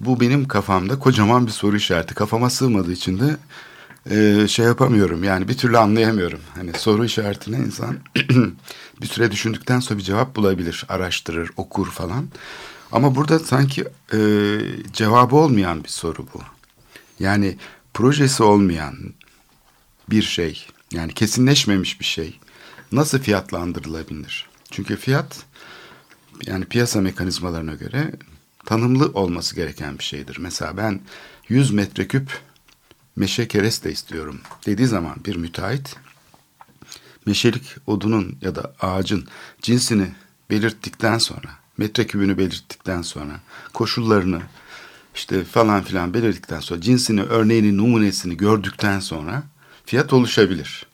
Bu 0.00 0.20
benim 0.20 0.48
kafamda 0.48 0.98
kocaman 0.98 1.46
bir 1.46 1.52
soru 1.52 1.76
işareti. 1.76 2.14
Kafama 2.14 2.50
sığmadığı 2.50 2.92
için 2.92 3.20
de 3.20 3.36
e, 4.10 4.48
şey 4.48 4.66
yapamıyorum. 4.66 5.24
Yani 5.24 5.48
bir 5.48 5.56
türlü 5.56 5.78
anlayamıyorum. 5.78 6.40
Hani 6.54 6.72
soru 6.72 7.04
işaretine 7.04 7.56
insan 7.56 7.98
bir 9.00 9.06
süre 9.06 9.30
düşündükten 9.30 9.80
sonra 9.80 9.98
bir 9.98 10.04
cevap 10.04 10.36
bulabilir. 10.36 10.84
Araştırır, 10.88 11.50
okur 11.56 11.86
falan. 11.86 12.28
Ama 12.92 13.14
burada 13.14 13.38
sanki 13.38 13.84
e, 14.12 14.18
cevabı 14.92 15.36
olmayan 15.36 15.84
bir 15.84 15.88
soru 15.88 16.26
bu. 16.34 16.40
Yani 17.20 17.56
projesi 17.94 18.42
olmayan 18.42 18.94
bir 20.10 20.22
şey, 20.22 20.66
yani 20.92 21.14
kesinleşmemiş 21.14 22.00
bir 22.00 22.04
şey 22.04 22.38
nasıl 22.92 23.18
fiyatlandırılabilir? 23.18 24.46
Çünkü 24.70 24.96
fiyat 24.96 25.44
yani 26.46 26.64
piyasa 26.64 27.00
mekanizmalarına 27.00 27.74
göre 27.74 28.12
tanımlı 28.66 29.06
olması 29.06 29.56
gereken 29.56 29.98
bir 29.98 30.04
şeydir. 30.04 30.36
Mesela 30.40 30.76
ben 30.76 31.00
100 31.48 31.70
metreküp 31.70 32.40
meşe 33.16 33.48
kereste 33.48 33.92
istiyorum 33.92 34.40
dediği 34.66 34.86
zaman 34.86 35.16
bir 35.24 35.36
müteahhit 35.36 35.96
meşelik 37.26 37.76
odunun 37.86 38.38
ya 38.40 38.54
da 38.54 38.74
ağacın 38.80 39.28
cinsini 39.62 40.06
belirttikten 40.50 41.18
sonra, 41.18 41.48
metrekübünü 41.76 42.38
belirttikten 42.38 43.02
sonra, 43.02 43.40
koşullarını 43.72 44.42
işte 45.14 45.44
falan 45.44 45.82
filan 45.82 46.14
belirttikten 46.14 46.60
sonra, 46.60 46.80
cinsini, 46.80 47.22
örneğini, 47.22 47.76
numunesini 47.76 48.36
gördükten 48.36 49.00
sonra 49.00 49.42
fiyat 49.86 50.12
oluşabilir. 50.12 50.86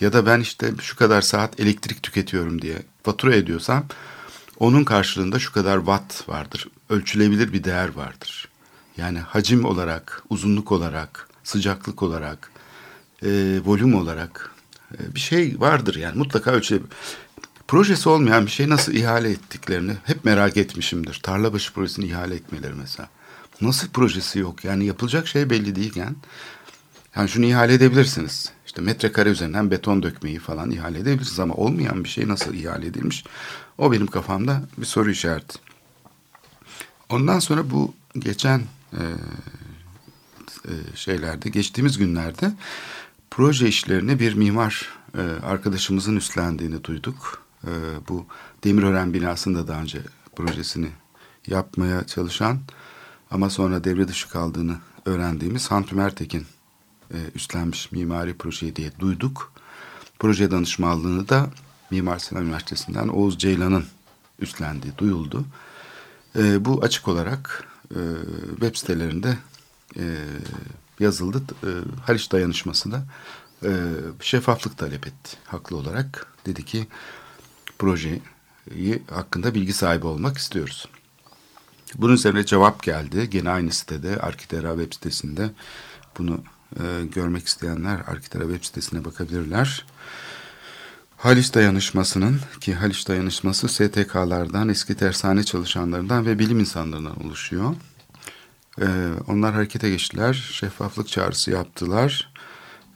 Ya 0.00 0.12
da 0.12 0.26
ben 0.26 0.40
işte 0.40 0.72
şu 0.80 0.96
kadar 0.96 1.22
saat 1.22 1.60
elektrik 1.60 2.02
tüketiyorum 2.02 2.62
diye 2.62 2.82
fatura 3.02 3.34
ediyorsam 3.34 3.84
onun 4.58 4.84
karşılığında 4.84 5.38
şu 5.38 5.52
kadar 5.52 5.78
watt 5.78 6.28
vardır. 6.28 6.68
Ölçülebilir 6.90 7.52
bir 7.52 7.64
değer 7.64 7.88
vardır. 7.88 8.48
Yani 8.96 9.18
hacim 9.18 9.64
olarak, 9.64 10.22
uzunluk 10.30 10.72
olarak, 10.72 11.28
sıcaklık 11.44 12.02
olarak, 12.02 12.50
e, 13.22 13.60
volüm 13.64 13.94
olarak 13.94 14.50
e, 14.94 15.14
bir 15.14 15.20
şey 15.20 15.60
vardır 15.60 15.94
yani 15.94 16.18
mutlaka 16.18 16.50
ölçülebilir. 16.50 16.92
Projesi 17.68 18.08
olmayan 18.08 18.46
bir 18.46 18.50
şey 18.50 18.68
nasıl 18.68 18.92
ihale 18.92 19.30
ettiklerini 19.30 19.92
hep 20.04 20.24
merak 20.24 20.56
etmişimdir. 20.56 21.20
Tarlabaşı 21.22 21.72
projesini 21.72 22.06
ihale 22.06 22.34
etmeleri 22.34 22.74
mesela. 22.74 23.08
Nasıl 23.60 23.88
projesi 23.88 24.38
yok 24.38 24.64
yani 24.64 24.86
yapılacak 24.86 25.28
şey 25.28 25.50
belli 25.50 25.76
değilken 25.76 26.16
yani 27.18 27.28
şunu 27.28 27.44
ihale 27.44 27.74
edebilirsiniz. 27.74 28.52
İşte 28.66 28.82
metrekare 28.82 29.28
üzerinden 29.28 29.70
beton 29.70 30.02
dökmeyi 30.02 30.38
falan 30.38 30.70
ihale 30.70 30.98
edebilirsiniz 30.98 31.40
ama 31.40 31.54
olmayan 31.54 32.04
bir 32.04 32.08
şey 32.08 32.28
nasıl 32.28 32.54
ihale 32.54 32.86
edilmiş? 32.86 33.24
O 33.78 33.92
benim 33.92 34.06
kafamda 34.06 34.62
bir 34.78 34.86
soru 34.86 35.10
işareti. 35.10 35.58
Ondan 37.08 37.38
sonra 37.38 37.70
bu 37.70 37.94
geçen 38.18 38.62
e, 38.92 39.02
e, 40.64 40.72
şeylerde, 40.94 41.48
geçtiğimiz 41.48 41.98
günlerde 41.98 42.52
proje 43.30 43.68
işlerini 43.68 44.20
bir 44.20 44.34
mimar 44.34 44.88
e, 45.14 45.20
arkadaşımızın 45.46 46.16
üstlendiğini 46.16 46.84
duyduk. 46.84 47.42
e, 47.64 47.70
bu 48.08 48.26
Demirören 48.64 49.14
binasında 49.14 49.68
daha 49.68 49.80
önce 49.80 49.98
projesini 50.36 50.88
yapmaya 51.46 52.06
çalışan 52.06 52.58
ama 53.30 53.50
sonra 53.50 53.84
devre 53.84 54.08
dışı 54.08 54.28
kaldığını 54.28 54.76
öğrendiğimiz 55.04 55.70
Hantüm 55.70 56.00
Ertekin 56.00 56.46
e, 57.14 57.16
üstlenmiş 57.34 57.92
mimari 57.92 58.36
projeyi 58.36 58.76
diye 58.76 58.90
duyduk. 58.98 59.52
Proje 60.18 60.50
danışmanlığını 60.50 61.28
da 61.28 61.50
Mimar 61.90 62.18
Sinan 62.18 62.44
Üniversitesi'nden 62.44 63.08
Oğuz 63.08 63.38
Ceylan'ın 63.38 63.84
üstlendiği 64.38 64.98
duyuldu. 64.98 65.44
E, 66.36 66.64
bu 66.64 66.82
açık 66.82 67.08
olarak 67.08 67.64
e, 67.90 68.00
web 68.50 68.76
sitelerinde 68.76 69.38
e, 69.96 70.04
yazıldı. 71.00 71.42
E, 71.64 71.70
Haliç 72.06 72.32
Dayanışması 72.32 72.92
da 72.92 73.04
e, 73.64 73.70
şeffaflık 74.20 74.78
talep 74.78 75.06
etti 75.06 75.36
haklı 75.44 75.76
olarak. 75.76 76.26
Dedi 76.46 76.64
ki 76.64 76.86
projeyi 77.78 78.22
hakkında 79.10 79.54
bilgi 79.54 79.72
sahibi 79.72 80.06
olmak 80.06 80.38
istiyoruz. 80.38 80.88
Bunun 81.94 82.12
üzerine 82.14 82.46
cevap 82.46 82.82
geldi. 82.82 83.30
Gene 83.30 83.50
aynı 83.50 83.72
sitede 83.72 84.16
Arkitera 84.16 84.76
web 84.76 84.92
sitesinde 84.92 85.50
bunu 86.18 86.40
e, 86.76 87.04
görmek 87.14 87.46
isteyenler 87.46 88.00
Arkitera 88.06 88.42
web 88.42 88.64
sitesine 88.64 89.04
bakabilirler. 89.04 89.84
Haliç 91.16 91.54
Dayanışması'nın 91.54 92.40
ki 92.60 92.74
Haliç 92.74 93.08
Dayanışması 93.08 93.68
STK'lardan, 93.68 94.68
eski 94.68 94.94
tersane 94.94 95.44
çalışanlarından 95.44 96.26
ve 96.26 96.38
bilim 96.38 96.60
insanlarından 96.60 97.26
oluşuyor. 97.26 97.74
Ee, 98.80 98.86
onlar 99.28 99.54
harekete 99.54 99.90
geçtiler, 99.90 100.50
şeffaflık 100.52 101.08
çağrısı 101.08 101.50
yaptılar 101.50 102.32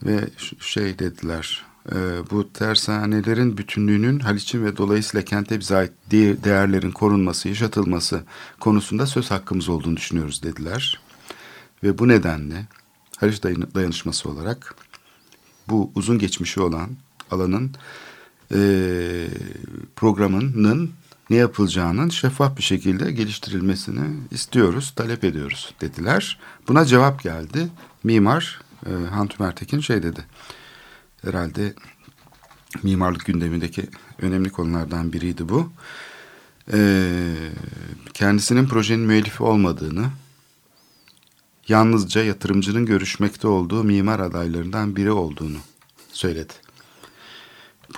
ve 0.03 0.29
şey 0.61 0.99
dediler, 0.99 1.65
e, 1.93 1.97
bu 2.31 2.53
tersanelerin 2.53 3.59
bütünlüğünün 3.59 4.21
Haliç'in 4.21 4.65
ve 4.65 4.77
dolayısıyla 4.77 5.25
kente 5.25 5.61
bize 5.61 5.77
ait 5.77 5.93
değerlerin 6.45 6.91
korunması, 6.91 7.49
yaşatılması 7.49 8.25
konusunda 8.61 9.07
söz 9.07 9.31
hakkımız 9.31 9.69
olduğunu 9.69 9.97
düşünüyoruz 9.97 10.43
dediler. 10.43 11.01
Ve 11.83 11.99
bu 11.99 12.09
nedenle 12.09 12.67
Haliç 13.23 13.43
Dayanışması 13.75 14.31
olarak 14.31 14.75
bu 15.69 15.91
uzun 15.95 16.19
geçmişi 16.19 16.61
olan 16.61 16.91
alanın 17.31 17.75
e, 18.55 18.61
programının 19.97 20.91
ne 21.31 21.37
yapılacağının 21.37 22.09
şeffaf 22.09 22.57
bir 22.57 22.63
şekilde 22.63 23.13
geliştirilmesini 23.13 24.17
istiyoruz, 24.31 24.93
talep 24.97 25.25
ediyoruz 25.25 25.75
dediler. 25.81 26.39
Buna 26.69 26.85
cevap 26.85 27.23
geldi. 27.23 27.69
Mimar 28.05 28.61
e, 28.87 28.91
Hantüm 29.11 29.47
Ertekin 29.47 29.81
şey 29.81 30.03
dedi. 30.03 30.25
Herhalde 31.25 31.75
mimarlık 32.83 33.25
gündemindeki 33.25 33.89
önemli 34.23 34.51
konulardan 34.51 35.13
biriydi 35.13 35.49
bu. 35.49 35.73
E, 36.73 37.09
kendisinin 38.15 38.67
projenin 38.67 39.07
müellifi 39.07 39.43
olmadığını, 39.43 40.07
yalnızca 41.69 42.25
yatırımcının 42.25 42.87
görüşmekte 42.87 43.49
olduğu 43.49 43.85
mimar 43.85 44.21
adaylarından 44.21 44.97
biri 44.97 45.11
olduğunu 45.11 45.59
söyledi. 46.13 46.53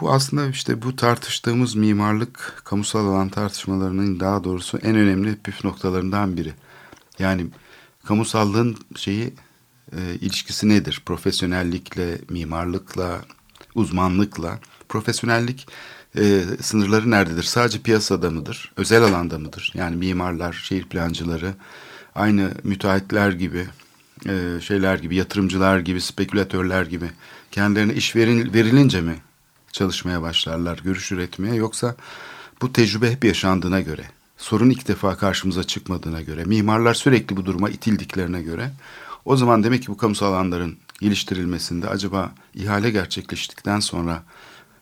Bu 0.00 0.12
aslında 0.12 0.48
işte 0.48 0.83
bu 0.83 0.96
tartıştığımız 0.96 1.74
mimarlık 1.74 2.62
kamusal 2.64 3.07
alan 3.07 3.29
tartışmalarının 3.29 4.20
daha 4.20 4.44
doğrusu 4.44 4.79
en 4.79 4.96
önemli 4.96 5.37
püf 5.37 5.64
noktalarından 5.64 6.37
biri. 6.37 6.53
Yani 7.18 7.46
kamusallığın 8.05 8.77
şeyi 8.96 9.35
e, 9.92 10.14
ilişkisi 10.20 10.68
nedir? 10.68 11.03
Profesyonellikle, 11.07 12.18
mimarlıkla, 12.31 13.24
uzmanlıkla. 13.74 14.59
Profesyonellik 14.88 15.68
e, 16.18 16.42
sınırları 16.61 17.11
nerededir? 17.11 17.42
Sadece 17.42 17.83
piyasada 17.83 18.31
mıdır? 18.31 18.72
Özel 18.77 19.03
alanda 19.03 19.38
mıdır? 19.38 19.72
Yani 19.74 19.96
mimarlar, 19.96 20.53
şehir 20.53 20.85
plancıları, 20.85 21.55
aynı 22.14 22.50
müteahhitler 22.62 23.33
gibi, 23.33 23.66
e, 24.27 24.61
şeyler 24.61 24.98
gibi, 24.98 25.16
yatırımcılar 25.16 25.79
gibi, 25.79 26.00
spekülatörler 26.00 26.87
gibi 26.87 27.11
kendilerine 27.50 27.94
iş 27.94 28.16
veril, 28.16 28.55
verilince 28.55 29.00
mi 29.00 29.16
çalışmaya 29.72 30.22
başlarlar, 30.22 30.79
görüş 30.85 31.12
üretmeye? 31.12 31.55
Yoksa 31.55 31.96
bu 32.62 32.72
tecrübe 32.72 33.11
hep 33.11 33.24
yaşandığına 33.24 33.81
göre, 33.81 34.05
sorun 34.37 34.70
ilk 34.70 34.88
defa 34.88 35.16
karşımıza 35.16 35.64
çıkmadığına 35.64 36.22
göre, 36.22 36.44
mimarlar 36.44 36.94
sürekli 36.94 37.37
bu 37.37 37.46
duruma 37.46 37.70
itildiklerine 37.70 38.42
göre 38.42 38.70
o 39.24 39.37
zaman 39.37 39.64
demek 39.64 39.83
ki 39.83 39.88
bu 39.88 39.96
kamusal 39.96 40.27
alanların 40.27 40.77
geliştirilmesinde 41.00 41.88
acaba 41.88 42.33
ihale 42.55 42.90
gerçekleştikten 42.90 43.81
sonra 43.81 44.22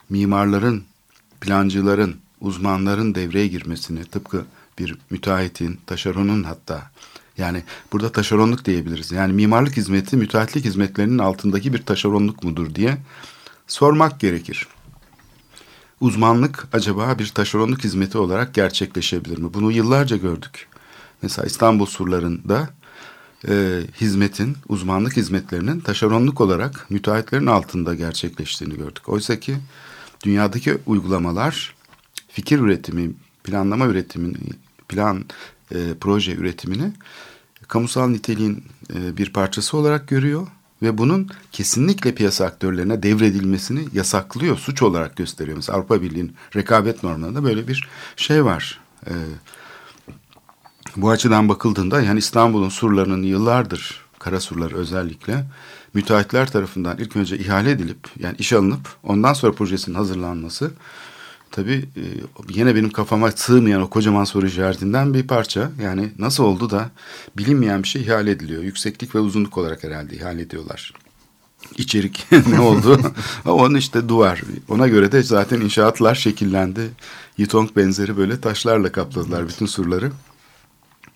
mimarların, 0.09 0.85
plancıların, 1.41 2.17
uzmanların 2.41 3.15
devreye 3.15 3.47
girmesini 3.47 4.05
tıpkı 4.05 4.45
bir 4.79 4.99
müteahhitin, 5.11 5.81
taşeronun 5.87 6.43
hatta 6.43 6.91
yani 7.39 7.63
burada 7.93 8.13
taşeronluk 8.13 8.65
diyebiliriz. 8.65 9.13
Yani 9.13 9.33
mimarlık 9.33 9.77
hizmeti 9.77 10.17
müteahhitlik 10.17 10.65
hizmetlerinin 10.65 11.19
altındaki 11.19 11.73
bir 11.73 11.83
taşeronluk 11.83 12.43
mudur 12.43 12.75
diye 12.75 12.99
sormak 13.67 14.21
gerekir 14.21 14.69
uzmanlık 16.03 16.69
acaba 16.73 17.19
bir 17.19 17.29
taşeronluk 17.29 17.85
hizmeti 17.85 18.19
olarak 18.19 18.55
gerçekleşebilir 18.55 19.39
mi? 19.39 19.55
Bunu 19.55 19.73
yıllarca 19.73 20.17
gördük. 20.17 20.67
Mesela 21.23 21.47
İstanbul 21.47 21.87
surlarında 21.87 22.71
e, 23.49 23.81
hizmetin, 24.01 24.57
uzmanlık 24.69 25.17
hizmetlerinin 25.17 25.81
taşeronluk 25.81 26.41
olarak 26.41 26.91
müteahhitlerin 26.91 27.47
altında 27.47 27.95
gerçekleştiğini 27.95 28.77
gördük. 28.77 29.09
Oysa 29.09 29.41
ki 29.41 29.57
dünyadaki 30.25 30.79
uygulamalar 30.87 31.75
fikir 32.29 32.59
üretimi, 32.59 33.11
planlama 33.45 33.87
üretimini, 33.87 34.37
plan, 34.89 35.25
e, 35.75 35.95
proje 36.01 36.35
üretimini 36.35 36.93
kamusal 37.69 38.09
niteliğin 38.09 38.65
e, 38.95 39.17
bir 39.17 39.33
parçası 39.33 39.77
olarak 39.77 40.09
görüyor 40.09 40.47
ve 40.83 40.99
bunun 40.99 41.29
kesinlikle 41.53 42.15
piyasa 42.15 42.45
aktörlerine 42.45 43.03
devredilmesini 43.03 43.89
yasaklıyor, 43.93 44.57
suç 44.57 44.83
olarak 44.83 45.17
gösteriyor. 45.17 45.57
Mesela 45.57 45.79
Avrupa 45.79 46.03
Birliği'nin 46.03 46.35
rekabet 46.57 47.03
normlarında 47.03 47.45
böyle 47.45 47.69
bir 47.69 47.89
şey 48.17 48.45
var. 48.45 48.81
Ee, 49.07 49.13
bu 50.97 51.11
açıdan 51.11 51.49
bakıldığında 51.49 52.03
yani 52.03 52.19
İstanbul'un 52.19 52.69
surlarının 52.69 53.23
yıllardır, 53.23 54.05
kara 54.19 54.41
surlar 54.41 54.73
özellikle 54.73 55.45
müteahhitler 55.95 56.51
tarafından 56.51 56.99
ilk 56.99 57.17
önce 57.17 57.39
ihale 57.39 57.71
edilip 57.71 58.09
yani 58.19 58.37
iş 58.39 58.53
alınıp 58.53 58.97
ondan 59.03 59.33
sonra 59.33 59.53
projesinin 59.53 59.97
hazırlanması 59.97 60.71
tabii 61.53 61.85
e, 61.97 62.03
yine 62.49 62.75
benim 62.75 62.91
kafama 62.91 63.31
sığmayan 63.31 63.83
o 63.83 63.91
kocaman 63.91 64.25
soru 64.25 64.47
işaretinden 64.47 65.15
bir 65.15 65.27
parça. 65.27 65.71
Yani 65.83 66.13
nasıl 66.19 66.45
oldu 66.45 66.71
da 66.71 66.91
bilinmeyen 67.37 67.83
bir 67.83 67.89
şey 67.89 68.03
ihale 68.03 68.31
ediliyor. 68.31 68.63
Yükseklik 68.63 69.15
ve 69.15 69.19
uzunluk 69.19 69.59
olarak 69.59 69.85
herhalde 69.85 70.17
ihale 70.17 70.43
ediyorlar. 70.43 70.93
İçerik 71.77 72.27
ne 72.49 72.61
oldu? 72.61 73.01
Onun 73.45 73.75
işte 73.75 74.09
duvar. 74.09 74.43
Ona 74.69 74.89
göre 74.89 75.13
de 75.13 75.23
zaten 75.23 75.61
inşaatlar 75.61 76.15
şekillendi. 76.15 76.91
Yitong 77.39 77.77
benzeri 77.77 78.17
böyle 78.17 78.41
taşlarla 78.41 78.93
kapladılar 78.93 79.49
bütün 79.49 79.67
surları. 79.67 80.13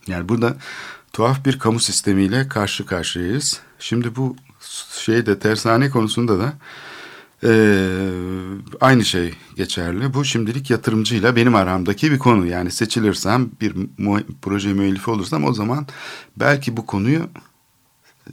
Yani 0.07 0.29
burada 0.29 0.57
tuhaf 1.13 1.45
bir 1.45 1.59
kamu 1.59 1.81
sistemiyle 1.81 2.49
karşı 2.49 2.87
karşıyayız. 2.87 3.61
Şimdi 3.79 4.17
bu 4.17 4.37
şeyde 4.93 5.39
tersane 5.39 5.91
konusunda 5.91 6.39
da 6.39 6.53
ee, 7.45 7.99
aynı 8.81 9.05
şey 9.05 9.35
geçerli. 9.57 10.15
Bu 10.15 10.25
şimdilik 10.25 10.71
yatırımcıyla 10.71 11.37
benim 11.37 11.55
aramdaki 11.55 12.13
bir 12.13 12.19
konu. 12.19 12.47
Yani 12.47 12.71
seçilirsem 12.71 13.51
bir 13.61 13.75
mu 13.99 14.19
proje 14.43 14.73
müellifi 14.73 15.11
olursam 15.11 15.45
o 15.45 15.53
zaman 15.53 15.87
belki 16.37 16.77
bu 16.77 16.87
konuyu 16.87 17.29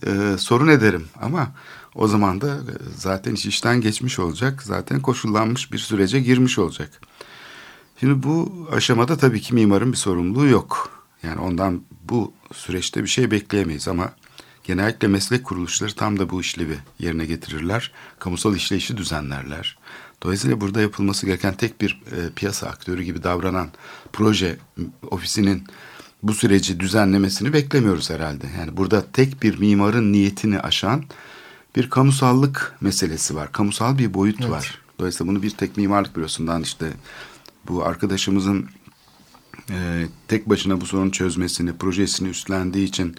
e, 0.07 0.35
sorun 0.37 0.67
ederim. 0.67 1.07
Ama 1.21 1.51
o 1.95 2.07
zaman 2.07 2.41
da 2.41 2.57
zaten 2.95 3.33
iş 3.33 3.45
işten 3.45 3.81
geçmiş 3.81 4.19
olacak. 4.19 4.63
Zaten 4.63 5.01
koşullanmış 5.01 5.71
bir 5.71 5.77
sürece 5.77 6.19
girmiş 6.19 6.59
olacak. 6.59 7.01
Şimdi 7.99 8.23
bu 8.23 8.67
aşamada 8.71 9.17
tabii 9.17 9.41
ki 9.41 9.53
mimarın 9.53 9.91
bir 9.91 9.97
sorumluluğu 9.97 10.47
yok. 10.47 10.89
Yani 11.23 11.41
ondan 11.41 11.81
bu 12.09 12.33
süreçte 12.53 13.03
bir 13.03 13.07
şey 13.07 13.31
bekleyemeyiz 13.31 13.87
ama 13.87 14.13
Genellikle 14.63 15.07
meslek 15.07 15.43
kuruluşları 15.43 15.93
tam 15.93 16.19
da 16.19 16.29
bu 16.29 16.41
işlevi 16.41 16.77
yerine 16.99 17.25
getirirler. 17.25 17.91
Kamusal 18.19 18.55
işleyişi 18.55 18.97
düzenlerler. 18.97 19.77
Dolayısıyla 20.23 20.61
burada 20.61 20.81
yapılması 20.81 21.25
gereken 21.25 21.53
tek 21.53 21.81
bir 21.81 22.01
e, 22.11 22.33
piyasa 22.35 22.67
aktörü 22.67 23.03
gibi 23.03 23.23
davranan 23.23 23.69
proje 24.13 24.57
ofisinin 25.11 25.63
bu 26.23 26.33
süreci 26.33 26.79
düzenlemesini 26.79 27.53
beklemiyoruz 27.53 28.09
herhalde. 28.09 28.47
Yani 28.57 28.77
burada 28.77 29.05
tek 29.13 29.43
bir 29.43 29.59
mimarın 29.59 30.13
niyetini 30.13 30.59
aşan 30.59 31.03
bir 31.75 31.89
kamusallık 31.89 32.77
meselesi 32.81 33.35
var. 33.35 33.51
Kamusal 33.51 33.97
bir 33.97 34.13
boyut 34.13 34.41
evet. 34.41 34.51
var. 34.51 34.79
Dolayısıyla 34.99 35.31
bunu 35.31 35.43
bir 35.43 35.49
tek 35.49 35.77
mimarlık 35.77 36.15
bürosundan 36.15 36.61
işte 36.63 36.93
bu 37.67 37.85
arkadaşımızın 37.85 38.69
e, 39.69 40.05
tek 40.27 40.49
başına 40.49 40.81
bu 40.81 40.85
sorunu 40.85 41.11
çözmesini, 41.11 41.77
projesini 41.77 42.29
üstlendiği 42.29 42.87
için 42.87 43.15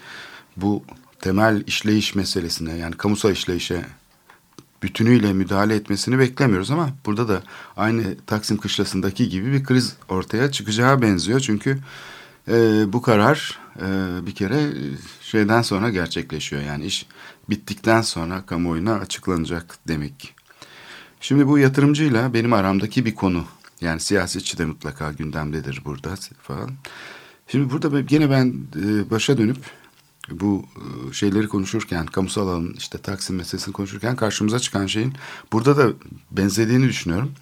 bu 0.57 0.85
temel 1.25 1.63
işleyiş 1.67 2.15
meselesine 2.15 2.77
yani 2.77 2.97
kamusal 2.97 3.33
işleyişe 3.33 3.85
bütünüyle 4.83 5.33
müdahale 5.33 5.75
etmesini 5.75 6.19
beklemiyoruz 6.19 6.71
ama 6.71 6.91
burada 7.07 7.29
da 7.29 7.43
aynı 7.77 8.17
Taksim 8.27 8.57
Kışlası'ndaki 8.57 9.29
gibi 9.29 9.53
bir 9.53 9.65
kriz 9.65 9.97
ortaya 10.09 10.51
çıkacağı 10.51 11.03
benziyor. 11.03 11.41
Çünkü 11.41 11.79
e, 12.49 12.53
bu 12.93 13.03
karar 13.03 13.59
e, 13.77 13.87
bir 14.27 14.35
kere 14.35 14.73
şeyden 15.21 15.63
sonra 15.63 15.91
gerçekleşiyor. 15.91 16.63
Yani 16.63 16.85
iş 16.85 17.07
bittikten 17.51 18.03
sonra 18.03 18.47
kamuoyuna 18.47 18.95
açıklanacak 18.95 19.79
demek. 19.89 20.35
Şimdi 21.21 21.49
bu 21.49 21.59
yatırımcıyla 21.59 22.35
benim 22.35 22.53
aramdaki 22.53 23.05
bir 23.05 23.15
konu. 23.15 23.45
Yani 23.81 24.01
siyasetçi 24.01 24.59
de 24.59 24.65
mutlaka 24.65 25.13
gündemdedir 25.13 25.83
burada 25.85 26.15
falan. 26.43 26.71
Şimdi 27.49 27.71
burada 27.71 28.01
gene 28.01 28.31
ben 28.31 28.55
e, 28.77 29.11
başa 29.11 29.39
dönüp 29.39 29.59
bu 30.31 30.65
e, 30.77 31.13
şeyleri 31.13 31.49
konuşurken, 31.49 32.07
kamusal 32.07 32.49
alanın 32.49 32.75
işte 32.79 32.99
Taksim 32.99 33.37
meselesini 33.37 33.73
konuşurken 33.73 34.17
karşımıza 34.17 34.59
çıkan 34.59 34.87
şeyin 34.87 35.15
burada 35.53 35.77
da 35.77 35.93
benzediğini 36.31 36.89
düşünüyorum. 36.89 37.33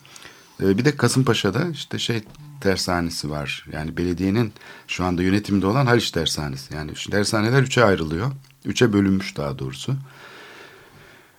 E, 0.63 0.79
bir 0.79 0.85
de 0.85 0.97
Kasımpaşa'da 0.97 1.69
işte 1.69 1.99
şey 1.99 2.23
tersanesi 2.61 3.31
var. 3.31 3.67
Yani 3.73 3.97
belediyenin 3.97 4.53
şu 4.87 5.05
anda 5.05 5.23
yönetiminde 5.23 5.67
olan 5.67 5.87
Haliç 5.87 6.11
tersanesi. 6.11 6.75
Yani 6.75 6.93
tersaneler 7.11 7.63
üçe 7.63 7.85
ayrılıyor. 7.85 8.33
Üçe 8.65 8.93
bölünmüş 8.93 9.37
daha 9.37 9.59
doğrusu. 9.59 9.97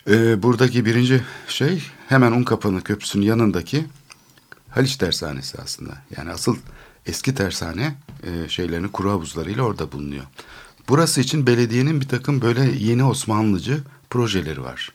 E, 0.07 0.43
buradaki 0.43 0.85
birinci 0.85 1.23
şey 1.47 1.83
hemen 2.09 2.31
Unkapanı 2.31 2.81
Köprüsü'nün 2.81 3.25
yanındaki 3.25 3.85
Haliç 4.69 4.95
tersanesi 4.95 5.57
aslında. 5.63 5.93
Yani 6.17 6.31
asıl 6.31 6.57
eski 7.05 7.35
tersane 7.35 7.95
e, 8.23 8.49
şeylerini 8.49 8.91
kuru 8.91 9.11
havuzlarıyla 9.11 9.63
orada 9.63 9.91
bulunuyor. 9.91 10.23
Burası 10.89 11.21
için 11.21 11.47
belediyenin 11.47 12.01
bir 12.01 12.07
takım 12.07 12.41
böyle 12.41 12.63
yeni 12.63 13.03
Osmanlıcı 13.03 13.83
projeleri 14.09 14.63
var. 14.63 14.91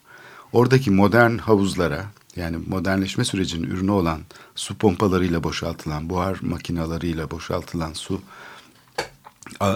Oradaki 0.53 0.91
modern 0.91 1.39
havuzlara 1.39 2.05
yani 2.36 2.57
modernleşme 2.68 3.24
sürecinin 3.24 3.70
ürünü 3.70 3.91
olan 3.91 4.20
su 4.55 4.78
pompalarıyla 4.78 5.45
boşaltılan, 5.45 6.11
buhar 6.11 6.39
makinalarıyla 6.41 7.30
boşaltılan 7.30 7.93
su 7.93 8.20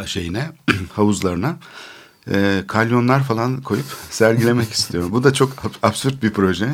şeyine, 0.07 0.53
havuzlarına 0.93 1.57
e, 2.31 2.65
kalyonlar 2.67 3.23
falan 3.23 3.63
koyup 3.63 3.87
sergilemek 4.11 4.73
istiyorum. 4.73 5.13
Bu 5.13 5.25
da 5.25 5.33
çok 5.33 5.53
absürt 5.83 6.23
bir 6.23 6.33
proje. 6.33 6.69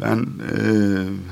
Ben 0.00 0.16
e, 0.16 0.62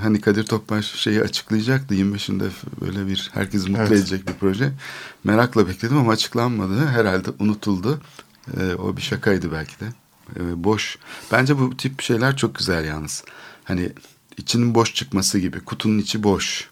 hani 0.03 0.21
Kadir 0.21 0.45
Topbaş 0.45 0.87
şeyi 0.87 1.23
açıklayacaktı 1.23 1.95
25'inde 1.95 2.49
böyle 2.81 3.07
bir 3.07 3.31
herkes 3.35 3.69
mutlu 3.69 3.83
evet. 3.83 3.93
edecek 3.93 4.29
bir 4.29 4.35
proje. 4.35 4.73
Merakla 5.25 5.69
bekledim 5.69 5.97
ama 5.97 6.13
açıklanmadı. 6.13 6.87
Herhalde 6.87 7.31
unutuldu. 7.39 8.01
E, 8.61 8.75
o 8.75 8.97
bir 8.97 9.03
şakaydı 9.03 9.53
belki 9.53 9.81
de. 9.81 9.87
E, 10.37 10.65
boş. 10.65 10.99
Bence 11.33 11.59
bu 11.59 11.77
tip 11.77 12.03
şeyler 12.03 12.37
çok 12.37 12.55
güzel 12.55 12.85
yalnız. 12.85 13.25
Hani 13.65 13.93
içinin 14.37 14.75
boş 14.75 14.95
çıkması 14.95 15.39
gibi. 15.39 15.61
Kutunun 15.61 15.99
içi 15.99 16.23
boş. 16.23 16.71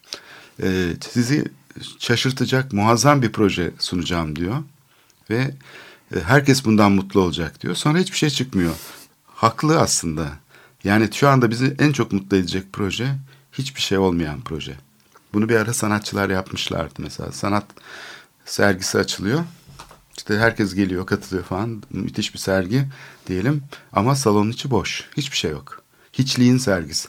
E, 0.62 0.92
sizi 1.10 1.44
şaşırtacak 1.98 2.72
muazzam 2.72 3.22
bir 3.22 3.32
proje 3.32 3.70
sunacağım 3.78 4.36
diyor. 4.36 4.56
Ve 5.30 5.54
herkes 6.24 6.64
bundan 6.64 6.92
mutlu 6.92 7.20
olacak 7.20 7.62
diyor. 7.62 7.74
Sonra 7.74 7.98
hiçbir 7.98 8.16
şey 8.16 8.30
çıkmıyor. 8.30 8.74
Haklı 9.26 9.80
aslında. 9.80 10.28
Yani 10.84 11.08
şu 11.12 11.28
anda 11.28 11.50
bizi 11.50 11.76
en 11.78 11.92
çok 11.92 12.12
mutlu 12.12 12.36
edecek 12.36 12.64
proje 12.72 13.14
hiçbir 13.52 13.80
şey 13.80 13.98
olmayan 13.98 14.40
proje. 14.40 14.74
Bunu 15.32 15.48
bir 15.48 15.56
ara 15.56 15.74
sanatçılar 15.74 16.30
yapmışlardı 16.30 16.94
mesela. 16.98 17.32
Sanat 17.32 17.64
sergisi 18.44 18.98
açılıyor. 18.98 19.44
İşte 20.16 20.38
herkes 20.38 20.74
geliyor, 20.74 21.06
katılıyor 21.06 21.44
falan. 21.44 21.82
Müthiş 21.90 22.34
bir 22.34 22.38
sergi 22.38 22.84
diyelim. 23.26 23.62
Ama 23.92 24.16
salonun 24.16 24.50
içi 24.50 24.70
boş. 24.70 25.04
Hiçbir 25.16 25.36
şey 25.36 25.50
yok. 25.50 25.82
Hiçliğin 26.12 26.58
sergisi. 26.58 27.08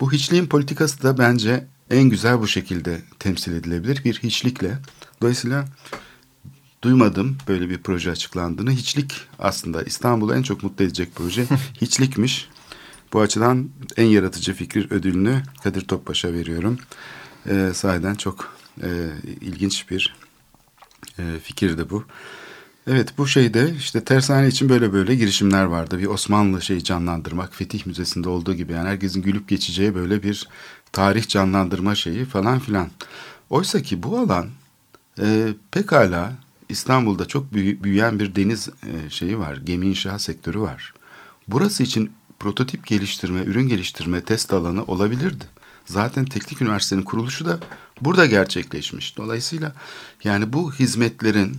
Bu 0.00 0.12
hiçliğin 0.12 0.46
politikası 0.46 1.02
da 1.02 1.18
bence 1.18 1.66
en 1.90 2.02
güzel 2.02 2.40
bu 2.40 2.48
şekilde 2.48 3.00
temsil 3.18 3.52
edilebilir. 3.52 4.04
Bir 4.04 4.18
hiçlikle. 4.22 4.78
Dolayısıyla 5.22 5.64
duymadım 6.82 7.38
böyle 7.48 7.70
bir 7.70 7.78
proje 7.78 8.10
açıklandığını. 8.10 8.70
Hiçlik 8.70 9.20
aslında 9.38 9.82
İstanbul'u 9.82 10.34
en 10.34 10.42
çok 10.42 10.62
mutlu 10.62 10.84
edecek 10.84 11.08
proje 11.14 11.46
hiçlikmiş. 11.80 12.48
Bu 13.12 13.20
açıdan 13.20 13.68
en 13.96 14.06
yaratıcı 14.06 14.54
fikir 14.54 14.90
ödülünü 14.90 15.42
Kadir 15.62 15.80
Topbaş'a 15.80 16.32
veriyorum. 16.32 16.78
Ee, 17.46 17.70
sahiden 17.74 18.14
çok 18.14 18.56
e, 18.82 18.88
ilginç 19.40 19.90
bir 19.90 20.16
e, 21.18 21.38
fikirdi 21.42 21.90
bu. 21.90 22.04
Evet 22.86 23.18
bu 23.18 23.26
şeyde 23.26 23.74
işte 23.78 24.04
tersane 24.04 24.48
için 24.48 24.68
böyle 24.68 24.92
böyle 24.92 25.14
girişimler 25.14 25.64
vardı. 25.64 25.98
Bir 25.98 26.06
Osmanlı 26.06 26.62
şeyi 26.62 26.84
canlandırmak 26.84 27.54
Fetih 27.54 27.86
Müzesi'nde 27.86 28.28
olduğu 28.28 28.54
gibi 28.54 28.72
yani 28.72 28.88
herkesin 28.88 29.22
gülüp 29.22 29.48
geçeceği 29.48 29.94
böyle 29.94 30.22
bir 30.22 30.48
tarih 30.92 31.28
canlandırma 31.28 31.94
şeyi 31.94 32.24
falan 32.24 32.58
filan. 32.58 32.88
Oysa 33.50 33.82
ki 33.82 34.02
bu 34.02 34.18
alan 34.18 34.48
e, 35.20 35.48
pekala 35.70 36.32
İstanbul'da 36.68 37.28
çok 37.28 37.52
büyüyen 37.52 38.18
bir 38.18 38.34
deniz 38.34 38.68
e, 38.68 39.10
şeyi 39.10 39.38
var. 39.38 39.56
Gemi 39.56 39.86
inşaat 39.86 40.22
sektörü 40.22 40.60
var. 40.60 40.94
Burası 41.48 41.82
için 41.82 42.12
prototip 42.38 42.86
geliştirme, 42.86 43.40
ürün 43.42 43.68
geliştirme 43.68 44.20
test 44.20 44.52
alanı 44.52 44.84
olabilirdi. 44.84 45.44
Zaten 45.86 46.24
teknik 46.24 46.62
üniversitenin 46.62 47.02
kuruluşu 47.02 47.46
da 47.46 47.58
burada 48.00 48.26
gerçekleşmiş. 48.26 49.16
Dolayısıyla 49.16 49.72
yani 50.24 50.52
bu 50.52 50.72
hizmetlerin 50.72 51.56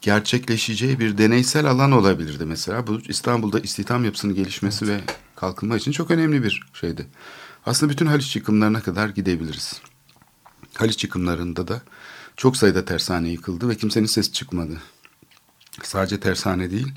gerçekleşeceği 0.00 1.00
bir 1.00 1.18
deneysel 1.18 1.66
alan 1.66 1.92
olabilirdi 1.92 2.44
mesela. 2.44 2.86
Bu 2.86 3.00
İstanbul'da 3.08 3.60
istihdam 3.60 4.04
yapısının 4.04 4.34
gelişmesi 4.34 4.84
evet. 4.84 5.00
ve 5.08 5.14
kalkınma 5.36 5.76
için 5.76 5.92
çok 5.92 6.10
önemli 6.10 6.42
bir 6.42 6.62
şeydi. 6.72 7.06
Aslında 7.66 7.92
bütün 7.92 8.06
Haliç 8.06 8.36
yıkımlarına 8.36 8.80
kadar 8.80 9.08
gidebiliriz. 9.08 9.80
Haliç 10.74 11.04
yıkımlarında 11.04 11.68
da 11.68 11.82
çok 12.38 12.56
sayıda 12.56 12.84
tersane 12.84 13.28
yıkıldı 13.28 13.68
ve 13.68 13.76
kimsenin 13.76 14.06
sesi 14.06 14.32
çıkmadı. 14.32 14.82
Sadece 15.82 16.20
tersane 16.20 16.70
değil, 16.70 16.92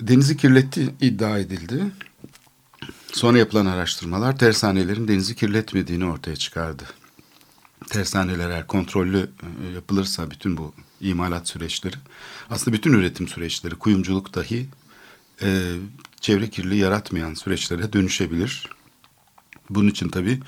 denizi 0.00 0.36
kirletti 0.36 0.94
iddia 1.00 1.38
edildi. 1.38 1.82
Sonra 3.12 3.38
yapılan 3.38 3.66
araştırmalar 3.66 4.38
tersanelerin 4.38 5.08
denizi 5.08 5.34
kirletmediğini 5.34 6.04
ortaya 6.04 6.36
çıkardı. 6.36 6.84
Tersaneler 7.90 8.50
eğer 8.50 8.66
kontrollü 8.66 9.30
e, 9.64 9.72
yapılırsa 9.74 10.30
bütün 10.30 10.56
bu 10.56 10.74
imalat 11.00 11.48
süreçleri, 11.48 11.96
aslında 12.50 12.76
bütün 12.76 12.92
üretim 12.92 13.28
süreçleri, 13.28 13.74
kuyumculuk 13.74 14.34
dahi 14.34 14.66
e, 15.42 15.74
çevre 16.20 16.50
kirliliği 16.50 16.80
yaratmayan 16.80 17.34
süreçlere 17.34 17.92
dönüşebilir. 17.92 18.68
Bunun 19.70 19.88
için 19.88 20.08
tabii 20.08 20.40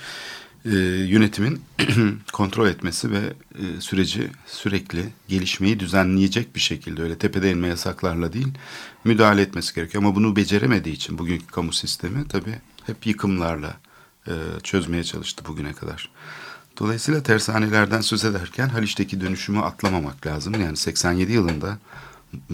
e, 0.64 0.70
yönetimin 1.08 1.62
kontrol 2.32 2.68
etmesi 2.68 3.10
ve 3.10 3.32
e, 3.54 3.80
süreci 3.80 4.30
sürekli 4.46 5.08
gelişmeyi 5.28 5.80
düzenleyecek 5.80 6.54
bir 6.54 6.60
şekilde 6.60 7.02
öyle 7.02 7.18
tepede 7.18 7.50
inme 7.50 7.68
yasaklarla 7.68 8.32
değil 8.32 8.48
müdahale 9.04 9.42
etmesi 9.42 9.74
gerekiyor. 9.74 10.04
Ama 10.04 10.14
bunu 10.14 10.36
beceremediği 10.36 10.94
için 10.94 11.18
bugünkü 11.18 11.46
kamu 11.46 11.72
sistemi 11.72 12.28
tabii 12.28 12.58
hep 12.86 13.06
yıkımlarla 13.06 13.76
e, 14.26 14.32
çözmeye 14.62 15.04
çalıştı 15.04 15.44
bugüne 15.46 15.72
kadar. 15.72 16.10
Dolayısıyla 16.78 17.22
tersanelerden 17.22 18.00
söz 18.00 18.24
ederken 18.24 18.68
Haliç'teki 18.68 19.20
dönüşümü 19.20 19.60
atlamamak 19.60 20.26
lazım. 20.26 20.60
Yani 20.60 20.76
87 20.76 21.32
yılında 21.32 21.78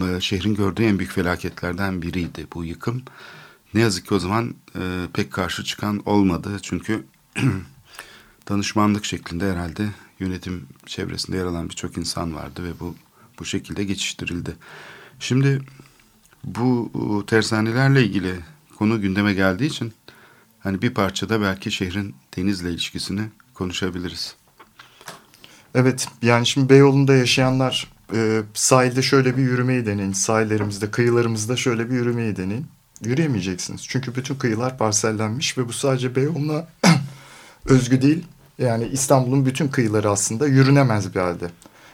e, 0.01 0.21
şehrin 0.21 0.55
gördüğü 0.55 0.83
en 0.83 0.99
büyük 0.99 1.11
felaketlerden 1.11 2.01
biriydi 2.01 2.47
bu 2.53 2.65
yıkım. 2.65 3.01
Ne 3.73 3.81
yazık 3.81 4.07
ki 4.07 4.13
o 4.13 4.19
zaman 4.19 4.55
e, 4.75 4.81
pek 5.13 5.31
karşı 5.31 5.63
çıkan 5.63 6.01
olmadı. 6.05 6.57
Çünkü 6.61 7.05
danışmanlık 8.49 9.05
şeklinde 9.05 9.51
herhalde 9.51 9.89
yönetim 10.19 10.65
çevresinde 10.85 11.37
yer 11.37 11.45
alan 11.45 11.69
birçok 11.69 11.97
insan 11.97 12.35
vardı 12.35 12.63
ve 12.63 12.79
bu 12.79 12.95
bu 13.39 13.45
şekilde 13.45 13.83
geçiştirildi. 13.83 14.55
Şimdi 15.19 15.61
bu 16.43 16.91
tersanelerle 17.27 18.03
ilgili 18.03 18.35
konu 18.77 19.01
gündeme 19.01 19.33
geldiği 19.33 19.65
için 19.65 19.93
hani 20.59 20.81
bir 20.81 20.93
parçada 20.93 21.41
belki 21.41 21.71
şehrin 21.71 22.15
denizle 22.37 22.69
ilişkisini 22.69 23.21
konuşabiliriz. 23.53 24.35
Evet 25.75 26.07
yani 26.21 26.45
şimdi 26.45 26.69
Beyoğlu'nda 26.69 27.15
yaşayanlar 27.15 27.91
e, 28.13 28.41
sahilde 28.53 29.01
şöyle 29.01 29.37
bir 29.37 29.41
yürümeyi 29.41 29.85
deneyin. 29.85 30.13
Sahillerimizde, 30.13 30.91
kıyılarımızda 30.91 31.55
şöyle 31.55 31.89
bir 31.89 31.95
yürümeyi 31.95 32.35
deneyin. 32.35 32.67
Yürüyemeyeceksiniz. 33.03 33.85
Çünkü 33.87 34.15
bütün 34.15 34.35
kıyılar 34.35 34.77
parsellenmiş 34.77 35.57
ve 35.57 35.67
bu 35.67 35.73
sadece 35.73 36.15
Beyoğlu'na 36.15 36.67
özgü 37.65 38.01
değil. 38.01 38.25
Yani 38.59 38.87
İstanbul'un 38.87 39.45
bütün 39.45 39.67
kıyıları 39.67 40.09
aslında 40.09 40.47
yürünemez 40.47 41.15
bir 41.15 41.19
halde. 41.19 41.45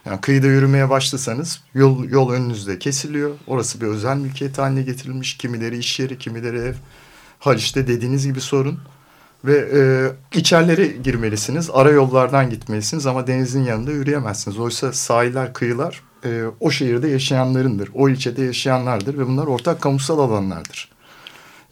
Yani 0.06 0.22
kıyıda 0.22 0.48
yürümeye 0.48 0.90
başlasanız 0.90 1.62
yol, 1.74 2.10
yol 2.10 2.32
önünüzde 2.32 2.80
kesiliyor. 2.80 3.32
Orası 3.48 3.82
bir 3.82 3.88
özel 3.88 4.18
mülkiyet 4.18 4.58
haline 4.58 4.82
getirilmiş. 4.82 5.38
Kimileri 5.38 5.78
iş 5.78 6.00
yeri, 6.00 6.18
kimileri 6.18 6.58
ev. 6.58 6.74
Haliç'te 7.40 7.88
dediğiniz 7.88 8.28
gibi 8.28 8.42
sorun. 8.42 8.80
Ve 9.46 9.70
e, 9.74 9.82
içerlere 10.38 10.88
girmelisiniz. 10.88 11.70
Ara 11.74 11.90
yollardan 11.92 12.50
gitmelisiniz 12.50 13.06
ama 13.08 13.28
denizin 13.28 13.64
yanında 13.64 13.92
yürüyemezsiniz. 13.92 14.60
Oysa 14.60 14.94
sahiller, 14.94 15.54
kıyılar 15.54 16.04
e, 16.26 16.44
o 16.60 16.72
şehirde 16.72 17.08
yaşayanlarındır. 17.08 17.90
O 17.94 18.10
ilçede 18.10 18.44
yaşayanlardır 18.44 19.18
ve 19.18 19.28
bunlar 19.28 19.48
ortak 19.48 19.82
kamusal 19.82 20.20
alanlardır. 20.20 20.92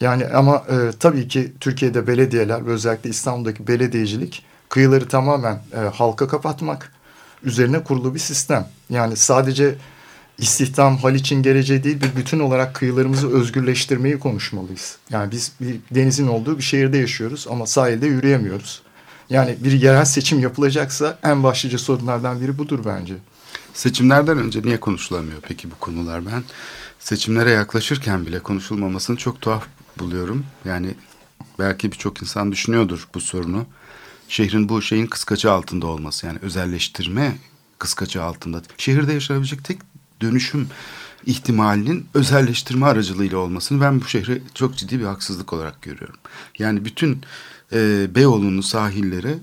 Yani 0.01 0.27
ama 0.27 0.55
e, 0.55 0.91
tabii 0.99 1.27
ki 1.27 1.53
Türkiye'de 1.59 2.07
belediyeler 2.07 2.65
ve 2.65 2.71
özellikle 2.71 3.09
İstanbul'daki 3.09 3.67
belediyecilik 3.67 4.45
kıyıları 4.73 5.07
tamamen 5.07 5.61
e, 5.73 5.77
halka 5.77 6.27
kapatmak 6.27 6.91
üzerine 7.43 7.83
kurulu 7.83 8.13
bir 8.13 8.19
sistem. 8.19 8.67
Yani 8.89 9.15
sadece 9.15 9.75
istihdam 10.37 10.97
Haliç'in 10.97 11.43
geleceği 11.43 11.83
değil 11.83 12.01
bir 12.01 12.15
bütün 12.15 12.39
olarak 12.39 12.75
kıyılarımızı 12.75 13.33
özgürleştirmeyi 13.33 14.19
konuşmalıyız. 14.19 14.97
Yani 15.09 15.31
biz 15.31 15.51
bir 15.61 15.75
denizin 15.91 16.27
olduğu 16.27 16.57
bir 16.57 16.63
şehirde 16.63 16.97
yaşıyoruz 16.97 17.47
ama 17.49 17.65
sahilde 17.65 18.07
yürüyemiyoruz. 18.07 18.81
Yani 19.29 19.57
bir 19.63 19.71
yerel 19.71 20.05
seçim 20.05 20.39
yapılacaksa 20.39 21.19
en 21.23 21.43
başlıca 21.43 21.77
sorunlardan 21.77 22.41
biri 22.41 22.57
budur 22.57 22.79
bence. 22.85 23.13
Seçimlerden 23.73 24.37
önce 24.37 24.61
niye 24.61 24.79
konuşulamıyor 24.79 25.37
peki 25.41 25.71
bu 25.71 25.75
konular? 25.79 26.25
Ben 26.25 26.43
seçimlere 26.99 27.51
yaklaşırken 27.51 28.25
bile 28.25 28.39
konuşulmamasını 28.39 29.17
çok 29.17 29.41
tuhaf 29.41 29.65
buluyorum. 29.99 30.45
Yani 30.65 30.95
belki 31.59 31.91
birçok 31.91 32.21
insan 32.21 32.51
düşünüyordur 32.51 33.07
bu 33.13 33.21
sorunu. 33.21 33.65
Şehrin 34.27 34.69
bu 34.69 34.81
şeyin 34.81 35.07
kıskacı 35.07 35.51
altında 35.51 35.87
olması 35.87 36.25
yani 36.25 36.39
özelleştirme 36.41 37.37
kıskacı 37.79 38.23
altında. 38.23 38.61
Şehirde 38.77 39.13
yaşanabilecek 39.13 39.63
tek 39.63 39.79
dönüşüm 40.21 40.67
ihtimalinin 41.25 42.05
özelleştirme 42.13 42.85
aracılığıyla 42.85 43.37
olmasını 43.37 43.81
ben 43.81 44.01
bu 44.01 44.05
şehri 44.05 44.41
çok 44.53 44.75
ciddi 44.75 44.99
bir 44.99 45.05
haksızlık 45.05 45.53
olarak 45.53 45.81
görüyorum. 45.81 46.15
Yani 46.59 46.85
bütün 46.85 47.21
e, 47.73 48.07
Beyoğlu'nun 48.15 48.61
sahilleri 48.61 49.37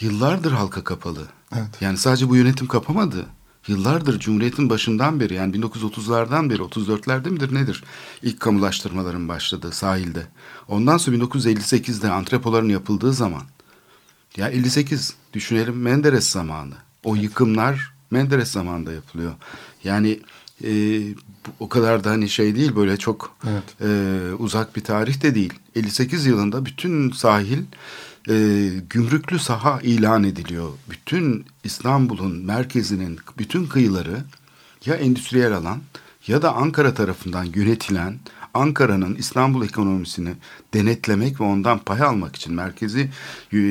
yıllardır 0.00 0.52
halka 0.52 0.84
kapalı. 0.84 1.26
Evet. 1.56 1.68
Yani 1.80 1.98
sadece 1.98 2.28
bu 2.28 2.36
yönetim 2.36 2.66
kapamadı. 2.66 3.26
Yıllardır 3.68 4.18
Cumhuriyet'in 4.18 4.70
başından 4.70 5.20
beri 5.20 5.34
yani 5.34 5.56
1930'lardan 5.56 6.50
beri 6.50 6.58
34'lerde 6.58 7.30
midir 7.30 7.54
nedir 7.54 7.84
ilk 8.22 8.40
kamulaştırmaların 8.40 9.28
başladığı 9.28 9.72
sahilde. 9.72 10.26
Ondan 10.68 10.96
sonra 10.96 11.16
1958'de 11.16 12.10
antrepoların 12.10 12.68
yapıldığı 12.68 13.12
zaman 13.12 13.42
ya 14.36 14.48
58 14.48 15.14
düşünelim 15.32 15.82
Menderes 15.82 16.28
zamanı. 16.28 16.74
O 17.04 17.14
yıkımlar 17.16 17.92
Menderes 18.10 18.50
zamanında 18.50 18.92
yapılıyor. 18.92 19.32
Yani 19.84 20.20
e, 20.64 21.00
o 21.60 21.68
kadar 21.68 22.04
da 22.04 22.10
hani 22.10 22.28
şey 22.28 22.54
değil 22.54 22.76
böyle 22.76 22.96
çok 22.96 23.36
Evet. 23.50 23.80
e, 23.80 24.34
uzak 24.34 24.76
bir 24.76 24.84
tarih 24.84 25.22
de 25.22 25.34
değil. 25.34 25.52
58 25.76 26.26
yılında 26.26 26.66
bütün 26.66 27.10
sahil 27.10 27.62
e, 28.28 28.68
gümrüklü 28.90 29.38
saha 29.38 29.80
ilan 29.80 30.24
ediliyor. 30.24 30.70
Bütün 30.90 31.44
İstanbul'un 31.64 32.44
merkezinin 32.44 33.18
bütün 33.38 33.66
kıyıları 33.66 34.24
ya 34.86 34.94
endüstriyel 34.94 35.52
alan 35.56 35.80
ya 36.26 36.42
da 36.42 36.54
Ankara 36.54 36.94
tarafından 36.94 37.44
yönetilen 37.44 38.18
Ankara'nın 38.54 39.14
İstanbul 39.14 39.64
ekonomisini 39.64 40.34
denetlemek 40.74 41.40
ve 41.40 41.44
ondan 41.44 41.78
pay 41.78 42.02
almak 42.02 42.36
için 42.36 42.54
merkezi 42.54 43.10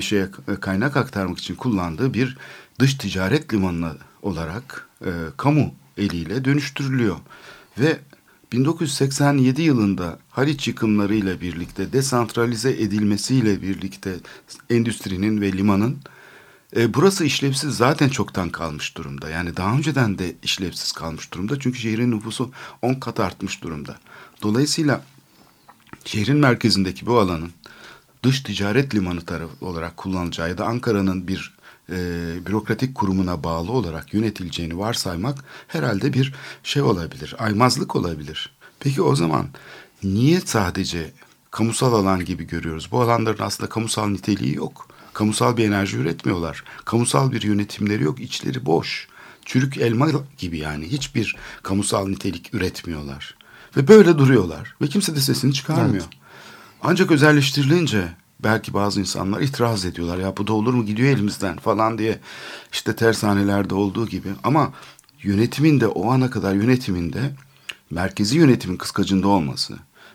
şeye 0.01 0.27
kaynak 0.61 0.97
aktarmak 0.97 1.39
için 1.39 1.55
kullandığı 1.55 2.13
bir 2.13 2.37
dış 2.79 2.93
ticaret 2.95 3.53
limanı 3.53 3.93
olarak 4.21 4.87
e, 5.05 5.09
kamu 5.37 5.73
eliyle 5.97 6.45
dönüştürülüyor 6.45 7.15
ve 7.79 7.99
1987 8.51 9.61
yılında 9.61 10.19
Haliç 10.29 10.67
yıkımlarıyla 10.67 11.41
birlikte 11.41 11.93
desantralize 11.93 12.69
edilmesiyle 12.69 13.61
birlikte 13.61 14.15
endüstrinin 14.69 15.41
ve 15.41 15.53
limanın 15.53 15.97
e, 16.75 16.93
burası 16.93 17.25
işlevsiz 17.25 17.77
zaten 17.77 18.09
çoktan 18.09 18.49
kalmış 18.49 18.97
durumda. 18.97 19.29
Yani 19.29 19.57
daha 19.57 19.77
önceden 19.77 20.19
de 20.19 20.35
işlevsiz 20.43 20.91
kalmış 20.91 21.33
durumda. 21.33 21.59
Çünkü 21.59 21.79
şehrin 21.79 22.11
nüfusu 22.11 22.51
10 22.81 22.93
kat 22.93 23.19
artmış 23.19 23.63
durumda. 23.63 23.97
Dolayısıyla 24.41 25.01
şehrin 26.05 26.37
merkezindeki 26.37 27.05
bu 27.05 27.19
alanın 27.19 27.51
dış 28.23 28.41
ticaret 28.41 28.95
limanı 28.95 29.21
tarafı 29.21 29.65
olarak 29.65 29.97
kullanılacağı 29.97 30.49
ya 30.49 30.57
da 30.57 30.65
Ankara'nın 30.65 31.27
bir 31.27 31.57
e, 31.91 31.95
bürokratik 32.45 32.95
kurumuna 32.95 33.43
bağlı 33.43 33.71
olarak 33.71 34.13
yönetileceğini 34.13 34.77
varsaymak 34.77 35.45
herhalde 35.67 36.13
bir 36.13 36.33
şey 36.63 36.81
olabilir, 36.81 37.35
aymazlık 37.39 37.95
olabilir. 37.95 38.53
Peki 38.79 39.01
o 39.01 39.15
zaman 39.15 39.47
niye 40.03 40.41
sadece 40.41 41.11
kamusal 41.51 41.93
alan 41.93 42.25
gibi 42.25 42.43
görüyoruz? 42.47 42.89
Bu 42.91 43.01
alanların 43.01 43.43
aslında 43.43 43.69
kamusal 43.69 44.07
niteliği 44.07 44.55
yok. 44.55 44.87
Kamusal 45.13 45.57
bir 45.57 45.67
enerji 45.67 45.97
üretmiyorlar. 45.97 46.63
Kamusal 46.85 47.31
bir 47.31 47.41
yönetimleri 47.41 48.03
yok. 48.03 48.19
içleri 48.19 48.65
boş. 48.65 49.07
Çürük 49.45 49.77
elma 49.77 50.07
gibi 50.37 50.57
yani. 50.57 50.91
Hiçbir 50.91 51.35
kamusal 51.63 52.07
nitelik 52.07 52.53
üretmiyorlar. 52.53 53.35
Ve 53.79 53.87
böyle 53.87 54.17
duruyorlar. 54.17 54.75
Ve 54.81 54.87
kimse 54.87 55.15
de 55.15 55.19
sesini 55.19 55.53
çıkarmıyor. 55.53 56.05
Ancak 56.81 57.11
özelleştirilince 57.11 58.07
belki 58.39 58.73
bazı 58.73 58.99
insanlar 58.99 59.41
itiraz 59.41 59.85
ediyorlar. 59.85 60.17
Ya 60.17 60.37
bu 60.37 60.47
da 60.47 60.53
olur 60.53 60.73
mu 60.73 60.85
gidiyor 60.85 61.09
elimizden 61.09 61.57
falan 61.57 61.97
diye. 61.97 62.19
İşte 62.71 62.95
tersanelerde 62.95 63.75
olduğu 63.75 64.07
gibi. 64.07 64.29
Ama 64.43 64.73
yönetimin 65.23 65.79
de 65.79 65.87
o 65.87 66.11
ana 66.11 66.29
kadar 66.29 66.53
yönetiminde 66.53 67.31
merkezi 67.91 68.37
yönetimin 68.37 68.77
kıskacında 68.77 69.27
olması 69.27 69.73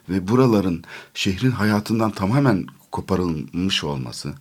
ve 0.09 0.29
buraların 0.29 0.85
şehrin 1.15 1.51
hayatından 1.51 2.11
tamamen 2.11 2.67
koparılmış 2.93 3.85
olması, 3.85 4.33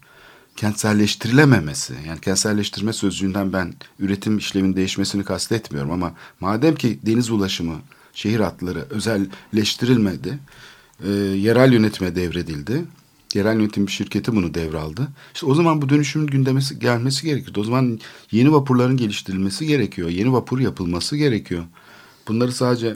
kentselleştirilememesi, 0.56 1.94
yani 2.08 2.22
kentselleştirme 2.22 2.94
sözcüğünden 2.94 3.54
ben 3.54 3.74
üretim 4.00 4.38
işlemin 4.38 4.76
değişmesini 4.76 5.24
kastetmiyorum 5.24 5.92
ama 5.92 6.14
madem 6.40 6.76
ki 6.76 7.00
deniz 7.06 7.30
ulaşımı, 7.30 7.76
şehir 8.14 8.40
hatları 8.40 8.86
özelleştirilmedi, 8.90 10.40
e, 11.04 11.10
yerel 11.12 11.74
yönetime 11.74 12.16
devredildi. 12.16 12.86
Yerel 13.34 13.56
yönetim 13.56 13.90
şirketi 13.90 14.36
bunu 14.36 14.54
devraldı. 14.54 15.08
İşte 15.34 15.46
o 15.46 15.56
zaman 15.56 15.82
bu 15.82 15.90
dönüşümün 15.90 16.28
gündemesi 16.28 16.80
gelmesi 16.80 17.26
gerekiyor. 17.26 17.56
O 17.58 17.64
zaman 17.64 18.00
yeni 18.32 18.54
vapurların 18.54 18.98
geliştirilmesi 18.98 19.68
gerekiyor. 19.68 20.10
Yeni 20.10 20.34
vapur 20.34 20.60
yapılması 20.60 21.18
gerekiyor. 21.18 21.64
Bunları 22.28 22.52
sadece 22.52 22.96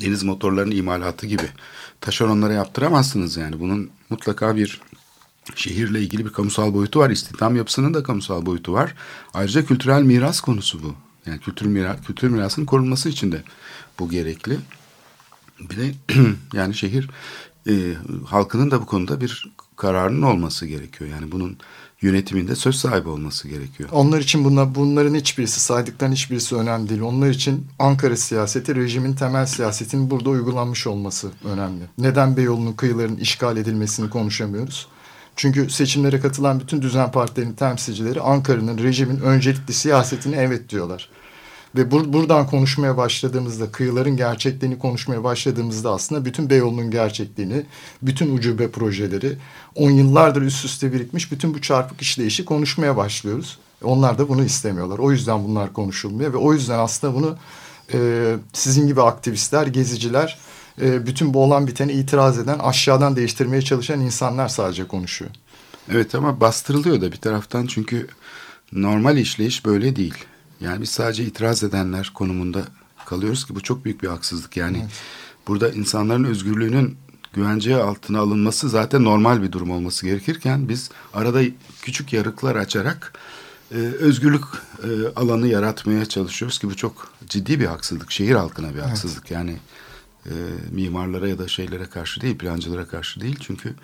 deniz 0.00 0.22
motorlarının 0.22 0.76
imalatı 0.76 1.26
gibi 1.26 1.46
taşeronlara 2.00 2.52
yaptıramazsınız 2.52 3.36
yani. 3.36 3.60
Bunun 3.60 3.90
mutlaka 4.10 4.56
bir 4.56 4.80
şehirle 5.54 6.00
ilgili 6.00 6.24
bir 6.24 6.32
kamusal 6.32 6.74
boyutu 6.74 7.00
var. 7.00 7.10
İstihdam 7.10 7.56
yapısının 7.56 7.94
da 7.94 8.02
kamusal 8.02 8.46
boyutu 8.46 8.72
var. 8.72 8.94
Ayrıca 9.34 9.64
kültürel 9.64 10.02
miras 10.02 10.40
konusu 10.40 10.82
bu. 10.82 10.94
Yani 11.26 11.40
kültür, 11.40 11.66
miras, 11.66 11.96
kültür 12.06 12.28
mirasının 12.28 12.66
korunması 12.66 13.08
için 13.08 13.32
de 13.32 13.42
bu 13.98 14.08
gerekli. 14.10 14.58
Bir 15.60 15.76
de 15.76 15.94
yani 16.52 16.74
şehir 16.74 17.10
e, 17.68 17.72
halkının 18.26 18.70
da 18.70 18.80
bu 18.80 18.86
konuda 18.86 19.20
bir 19.20 19.52
kararının 19.76 20.22
olması 20.22 20.66
gerekiyor. 20.66 21.10
Yani 21.10 21.32
bunun 21.32 21.56
yönetiminde 22.02 22.54
söz 22.54 22.76
sahibi 22.76 23.08
olması 23.08 23.48
gerekiyor. 23.48 23.88
Onlar 23.92 24.20
için 24.20 24.44
bunlar, 24.44 24.74
bunların 24.74 25.14
hiçbirisi 25.14 25.60
saydıkların 25.60 26.12
hiçbirisi 26.12 26.56
önemli 26.56 26.88
değil. 26.88 27.00
Onlar 27.00 27.30
için 27.30 27.66
Ankara 27.78 28.16
siyaseti 28.16 28.74
rejimin 28.74 29.14
temel 29.14 29.46
siyasetinin 29.46 30.10
burada 30.10 30.30
uygulanmış 30.30 30.86
olması 30.86 31.30
önemli. 31.44 31.84
Neden 31.98 32.36
Beyoğlu'nun 32.36 32.72
kıyılarının 32.72 33.16
işgal 33.16 33.56
edilmesini 33.56 34.10
konuşamıyoruz? 34.10 34.88
Çünkü 35.36 35.70
seçimlere 35.70 36.20
katılan 36.20 36.60
bütün 36.60 36.82
düzen 36.82 37.10
partilerinin 37.10 37.54
temsilcileri 37.54 38.20
Ankara'nın 38.20 38.78
rejimin 38.78 39.20
öncelikli 39.20 39.72
siyasetine 39.72 40.36
evet 40.36 40.68
diyorlar. 40.68 41.08
Ve 41.76 41.90
bur 41.90 42.12
buradan 42.12 42.46
konuşmaya 42.46 42.96
başladığımızda, 42.96 43.72
kıyıların 43.72 44.16
gerçekliğini 44.16 44.78
konuşmaya 44.78 45.24
başladığımızda 45.24 45.90
aslında 45.90 46.24
bütün 46.24 46.50
Beyoğlu'nun 46.50 46.90
gerçekliğini, 46.90 47.66
bütün 48.02 48.36
ucube 48.36 48.70
projeleri, 48.70 49.38
on 49.74 49.90
yıllardır 49.90 50.42
üst 50.42 50.64
üste 50.64 50.92
birikmiş 50.92 51.32
bütün 51.32 51.54
bu 51.54 51.60
çarpık 51.60 52.02
işleyişi 52.02 52.44
konuşmaya 52.44 52.96
başlıyoruz. 52.96 53.58
Onlar 53.84 54.18
da 54.18 54.28
bunu 54.28 54.44
istemiyorlar. 54.44 54.98
O 54.98 55.12
yüzden 55.12 55.44
bunlar 55.44 55.72
konuşulmuyor 55.72 56.32
ve 56.32 56.36
o 56.36 56.52
yüzden 56.52 56.78
aslında 56.78 57.14
bunu 57.14 57.36
e, 57.94 58.36
sizin 58.52 58.86
gibi 58.86 59.02
aktivistler, 59.02 59.66
geziciler, 59.66 60.38
e, 60.80 61.06
bütün 61.06 61.34
bu 61.34 61.44
olan 61.44 61.66
biteni 61.66 61.92
itiraz 61.92 62.38
eden, 62.38 62.58
aşağıdan 62.58 63.16
değiştirmeye 63.16 63.62
çalışan 63.62 64.00
insanlar 64.00 64.48
sadece 64.48 64.86
konuşuyor. 64.86 65.30
Evet 65.90 66.14
ama 66.14 66.40
bastırılıyor 66.40 67.00
da 67.00 67.12
bir 67.12 67.16
taraftan 67.16 67.66
çünkü 67.66 68.06
normal 68.72 69.16
işleyiş 69.16 69.64
böyle 69.64 69.96
değil. 69.96 70.14
Yani 70.60 70.82
biz 70.82 70.90
sadece 70.90 71.24
itiraz 71.24 71.64
edenler 71.64 72.10
konumunda 72.14 72.62
kalıyoruz 73.04 73.46
ki 73.46 73.54
bu 73.54 73.60
çok 73.60 73.84
büyük 73.84 74.02
bir 74.02 74.08
haksızlık. 74.08 74.56
Yani 74.56 74.78
evet. 74.80 74.90
burada 75.48 75.70
insanların 75.70 76.24
özgürlüğünün 76.24 76.96
güvence 77.32 77.76
altına 77.76 78.20
alınması 78.20 78.68
zaten 78.68 79.04
normal 79.04 79.42
bir 79.42 79.52
durum 79.52 79.70
olması 79.70 80.06
gerekirken 80.06 80.68
biz 80.68 80.90
arada 81.14 81.42
küçük 81.82 82.12
yarıklar 82.12 82.56
açarak 82.56 83.12
e, 83.70 83.76
özgürlük 83.76 84.44
e, 84.82 84.88
alanı 85.16 85.46
yaratmaya 85.46 86.06
çalışıyoruz 86.06 86.58
ki 86.58 86.70
bu 86.70 86.76
çok 86.76 87.12
ciddi 87.26 87.60
bir 87.60 87.66
haksızlık. 87.66 88.10
Şehir 88.10 88.34
halkına 88.34 88.74
bir 88.74 88.80
haksızlık. 88.80 89.22
Evet. 89.22 89.30
Yani 89.30 89.56
e, 90.26 90.32
mimarlara 90.70 91.28
ya 91.28 91.38
da 91.38 91.48
şeylere 91.48 91.86
karşı 91.86 92.20
değil, 92.20 92.38
plancılara 92.38 92.86
karşı 92.86 93.20
değil. 93.20 93.36
Çünkü 93.40 93.74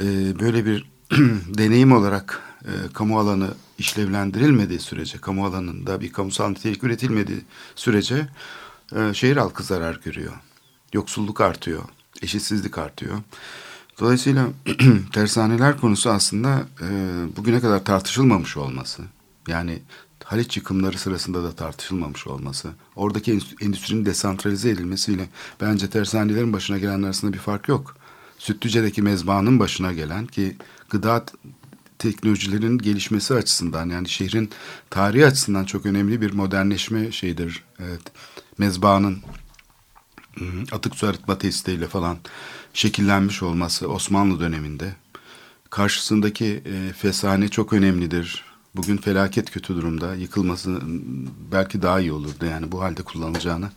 e, 0.00 0.04
böyle 0.40 0.66
bir 0.66 0.90
deneyim 1.58 1.92
olarak 1.92 2.42
e, 2.64 2.72
kamu 2.92 3.18
alanı 3.18 3.50
işlevlendirilmediği 3.78 4.80
sürece, 4.80 5.18
kamu 5.18 5.46
alanında 5.46 6.00
bir 6.00 6.12
kamusal 6.12 6.48
nitelik 6.48 6.84
üretilmediği 6.84 7.40
sürece 7.76 8.28
e, 8.96 9.14
şehir 9.14 9.36
halkı 9.36 9.62
zarar 9.62 10.00
görüyor. 10.04 10.32
Yoksulluk 10.92 11.40
artıyor. 11.40 11.82
eşitsizlik 12.22 12.78
artıyor. 12.78 13.18
Dolayısıyla 14.00 14.48
tersaneler 15.12 15.80
konusu 15.80 16.10
aslında 16.10 16.66
e, 16.82 16.88
bugüne 17.36 17.60
kadar 17.60 17.84
tartışılmamış 17.84 18.56
olması. 18.56 19.02
Yani 19.48 19.82
Haliç 20.24 20.56
yıkımları 20.56 20.98
sırasında 20.98 21.44
da 21.44 21.52
tartışılmamış 21.52 22.26
olması. 22.26 22.70
Oradaki 22.96 23.40
endüstrinin 23.60 24.06
desantralize 24.06 24.70
edilmesiyle 24.70 25.28
bence 25.60 25.90
tersanelerin 25.90 26.52
başına 26.52 26.78
gelenler 26.78 27.06
arasında 27.06 27.32
bir 27.32 27.38
fark 27.38 27.68
yok. 27.68 27.96
Sütlüce'deki 28.38 29.02
mezbahanın 29.02 29.58
başına 29.58 29.92
gelen 29.92 30.26
ki 30.26 30.56
gıda 30.90 31.24
teknolojilerin 31.98 32.78
gelişmesi 32.78 33.34
açısından 33.34 33.90
yani 33.90 34.08
şehrin 34.08 34.50
tarihi 34.90 35.26
açısından 35.26 35.64
çok 35.64 35.86
önemli 35.86 36.20
bir 36.20 36.32
modernleşme 36.32 37.12
şeyidir. 37.12 37.64
Evet, 37.78 38.00
mezbahanın 38.58 39.18
atık 40.72 40.94
su 40.94 41.06
arıtma 41.06 41.38
testiyle 41.38 41.88
falan 41.88 42.18
şekillenmiş 42.74 43.42
olması 43.42 43.88
Osmanlı 43.88 44.40
döneminde. 44.40 44.94
Karşısındaki 45.70 46.62
e, 46.64 46.92
fesane 46.92 47.48
çok 47.48 47.72
önemlidir. 47.72 48.47
Bugün 48.78 48.96
felaket 48.96 49.50
kötü 49.50 49.76
durumda. 49.76 50.14
Yıkılması 50.14 50.80
belki 51.52 51.82
daha 51.82 52.00
iyi 52.00 52.12
olurdu 52.12 52.44
yani 52.44 52.72
bu 52.72 52.82
halde 52.82 53.02
kullanılacağını. 53.02 53.70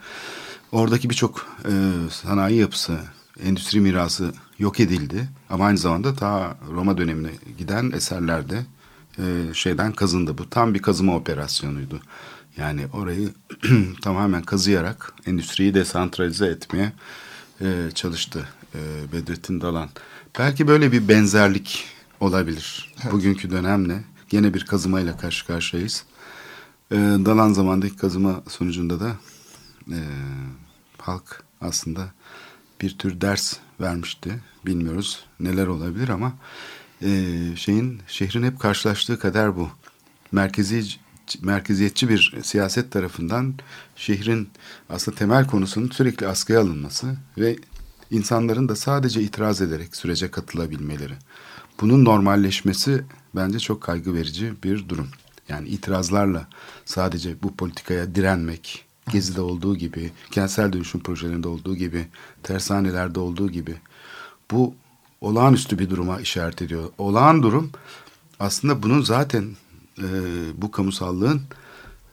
Oradaki 0.72 1.10
birçok 1.10 1.48
e, 1.66 1.72
sanayi 2.10 2.60
yapısı, 2.60 3.00
endüstri 3.44 3.80
mirası 3.80 4.34
yok 4.60 4.80
edildi. 4.80 5.30
Ama 5.50 5.66
aynı 5.66 5.78
zamanda 5.78 6.16
ta 6.16 6.58
Roma 6.72 6.98
dönemine 6.98 7.30
giden 7.58 7.92
eserlerde 7.92 8.66
e, 9.18 9.54
şeyden 9.54 9.92
kazındı. 9.92 10.38
Bu 10.38 10.50
tam 10.50 10.74
bir 10.74 10.82
kazıma 10.82 11.16
operasyonuydu. 11.16 12.02
Yani 12.58 12.86
orayı 12.94 13.30
tamamen 14.02 14.42
kazıyarak 14.42 15.14
endüstriyi 15.26 15.74
desantralize 15.74 16.46
etmeye 16.46 16.94
e, 17.62 17.90
çalıştı 17.96 18.48
e, 18.76 18.80
Bedrettin 19.14 19.62
Dalan. 19.62 19.90
Belki 20.40 20.68
böyle 20.68 20.92
bir 20.92 21.08
benzerlik 21.08 21.86
olabilir 22.20 22.94
bugünkü 23.12 23.52
dönemle. 23.52 24.04
Gene 24.32 24.54
bir 24.54 24.66
kazımayla 24.66 25.18
karşı 25.18 25.48
karşıyayız. 25.48 26.04
E, 26.92 26.96
Dalan 26.98 27.54
zamandaki 27.54 27.96
kazıma 27.96 28.44
sonucunda 28.48 29.00
da 29.00 29.16
e, 29.92 30.00
halk 30.98 31.44
aslında 31.62 32.12
bir 32.82 32.98
tür 32.98 33.22
ders 33.22 33.58
vermişti. 33.82 34.40
Bilmiyoruz 34.66 35.26
neler 35.40 35.68
olabilir 35.68 36.10
ama 36.10 36.34
e, 37.02 37.10
şeyin 37.56 38.02
şehrin 38.08 38.44
hep 38.44 38.60
karşılaştığı 38.60 39.20
kadar 39.20 39.56
bu. 39.56 39.70
Merkezi 40.32 40.84
merkeziyetçi 41.42 42.10
bir 42.10 42.38
siyaset 42.44 42.92
tarafından 42.92 43.54
şehrin 43.96 44.50
aslında 44.90 45.18
temel 45.18 45.48
konusunun 45.48 45.90
sürekli 45.90 46.28
askıya 46.28 46.62
alınması 46.62 47.16
ve 47.38 47.56
insanların 48.12 48.70
da 48.70 48.76
sadece 48.76 49.22
itiraz 49.22 49.62
ederek 49.62 49.96
sürece 49.96 50.32
katılabilmeleri. 50.32 51.14
Bunun 51.82 52.06
normalleşmesi 52.06 53.04
bence 53.36 53.60
çok 53.60 53.82
kaygı 53.82 54.14
verici 54.14 54.54
bir 54.64 54.90
durum. 54.90 55.08
Yani 55.50 55.68
itirazlarla 55.68 56.48
sadece 56.86 57.44
bu 57.44 57.56
politikaya 57.56 58.16
direnmek, 58.16 58.86
Gezi'de 59.12 59.42
olduğu 59.42 59.76
gibi, 59.76 60.12
kentsel 60.32 60.74
dönüşüm 60.74 61.04
projelerinde 61.04 61.48
olduğu 61.48 61.76
gibi, 61.76 62.08
tersanelerde 62.44 63.20
olduğu 63.20 63.52
gibi 63.52 63.76
bu 64.52 64.76
olağanüstü 65.22 65.80
bir 65.80 65.90
duruma 65.90 66.22
işaret 66.22 66.62
ediyor. 66.62 66.90
Olağan 66.98 67.44
durum 67.44 67.72
aslında 68.40 68.84
bunun 68.84 69.02
zaten 69.02 69.56
e, 69.98 70.08
bu 70.56 70.72
kamusallığın 70.72 71.42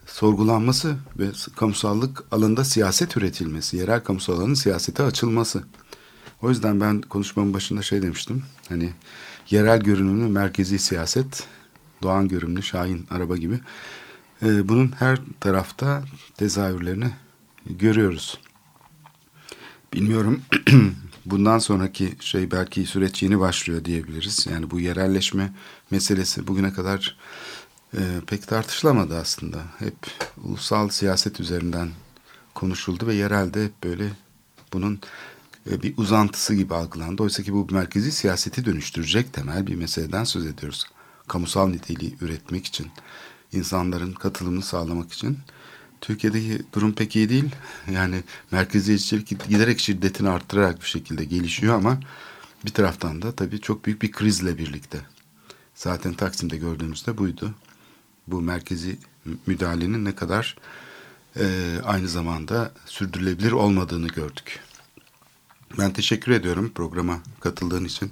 sorgulanması 0.05 0.95
ve 1.19 1.25
kamusallık 1.55 2.23
alanında 2.31 2.63
siyaset 2.63 3.17
üretilmesi, 3.17 3.77
yerel 3.77 4.03
kamusal 4.03 4.33
alanın 4.33 4.53
siyasete 4.53 5.03
açılması. 5.03 5.63
O 6.41 6.49
yüzden 6.49 6.81
ben 6.81 7.01
konuşmamın 7.01 7.53
başında 7.53 7.81
şey 7.81 8.01
demiştim. 8.01 8.43
Hani 8.69 8.89
yerel 9.49 9.79
görünümlü 9.79 10.27
merkezi 10.27 10.79
siyaset, 10.79 11.47
doğan 12.01 12.27
görünümlü 12.27 12.63
Şahin 12.63 13.07
araba 13.09 13.37
gibi. 13.37 13.59
E, 14.41 14.69
bunun 14.69 14.91
her 14.99 15.19
tarafta 15.39 16.03
tezahürlerini 16.37 17.11
görüyoruz. 17.65 18.39
Bilmiyorum 19.93 20.41
bundan 21.25 21.59
sonraki 21.59 22.15
şey 22.19 22.51
belki 22.51 22.85
süreç 22.85 23.23
yeni 23.23 23.39
başlıyor 23.39 23.85
diyebiliriz. 23.85 24.47
Yani 24.51 24.71
bu 24.71 24.79
yerelleşme 24.79 25.53
meselesi 25.91 26.47
bugüne 26.47 26.73
kadar 26.73 27.17
e, 27.93 28.01
pek 28.27 28.47
tartışılamadı 28.47 29.17
aslında. 29.17 29.57
Hep 29.79 29.95
ulusal 30.43 30.89
siyaset 30.89 31.39
üzerinden 31.39 31.89
konuşuldu 32.55 33.07
ve 33.07 33.13
yerelde 33.13 33.63
hep 33.63 33.83
böyle 33.83 34.09
bunun 34.73 34.99
bir 35.65 35.97
uzantısı 35.97 36.55
gibi 36.55 36.75
algılandı. 36.75 37.23
Oysa 37.23 37.43
ki 37.43 37.53
bu 37.53 37.67
merkezi 37.71 38.11
siyaseti 38.11 38.65
dönüştürecek 38.65 39.33
temel 39.33 39.67
bir 39.67 39.75
meseleden 39.75 40.23
söz 40.23 40.45
ediyoruz. 40.45 40.85
Kamusal 41.27 41.67
niteliği 41.67 42.15
üretmek 42.21 42.65
için, 42.65 42.87
insanların 43.51 44.13
katılımını 44.13 44.61
sağlamak 44.61 45.13
için. 45.13 45.37
Türkiye'deki 46.01 46.61
durum 46.73 46.93
pek 46.93 47.15
iyi 47.15 47.29
değil. 47.29 47.49
Yani 47.91 48.23
merkeziyetçilik 48.51 49.49
giderek 49.49 49.79
şiddetini 49.79 50.29
arttırarak 50.29 50.81
bir 50.81 50.87
şekilde 50.87 51.25
gelişiyor 51.25 51.75
ama 51.75 51.99
bir 52.65 52.71
taraftan 52.71 53.21
da 53.21 53.31
tabii 53.31 53.61
çok 53.61 53.85
büyük 53.85 54.01
bir 54.01 54.11
krizle 54.11 54.57
birlikte. 54.57 55.01
Zaten 55.75 56.13
Taksim'de 56.13 56.57
gördüğümüzde 56.57 57.17
buydu. 57.17 57.53
Bu 58.27 58.41
merkezi 58.41 58.97
müdahalenin 59.47 60.05
ne 60.05 60.15
kadar 60.15 60.55
e, 61.39 61.75
aynı 61.83 62.07
zamanda 62.07 62.71
sürdürülebilir 62.85 63.51
olmadığını 63.51 64.07
gördük. 64.07 64.59
Ben 65.77 65.93
teşekkür 65.93 66.31
ediyorum 66.31 66.71
programa 66.75 67.19
katıldığın 67.39 67.85
için. 67.85 68.11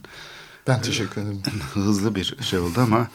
Ben 0.68 0.82
teşekkür 0.82 1.22
ederim. 1.22 1.42
Hızlı 1.74 2.16
bir 2.16 2.38
şey 2.42 2.60
oldu 2.60 2.80
ama 2.82 3.08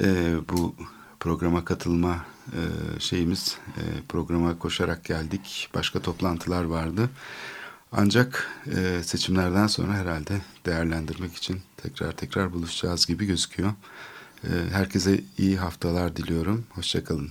e, 0.00 0.34
bu 0.48 0.74
programa 1.20 1.64
katılma 1.64 2.24
e, 2.52 2.60
şeyimiz 3.00 3.56
e, 3.76 3.82
programa 4.08 4.58
koşarak 4.58 5.04
geldik. 5.04 5.68
Başka 5.74 6.00
toplantılar 6.00 6.64
vardı. 6.64 7.10
Ancak 7.92 8.50
e, 8.76 9.02
seçimlerden 9.02 9.66
sonra 9.66 9.92
herhalde 9.92 10.40
değerlendirmek 10.66 11.34
için 11.34 11.60
tekrar 11.76 12.12
tekrar 12.12 12.52
buluşacağız 12.52 13.06
gibi 13.06 13.26
gözüküyor. 13.26 13.72
E, 14.44 14.50
herkese 14.72 15.20
iyi 15.38 15.56
haftalar 15.56 16.16
diliyorum. 16.16 16.64
Hoşçakalın. 16.70 17.30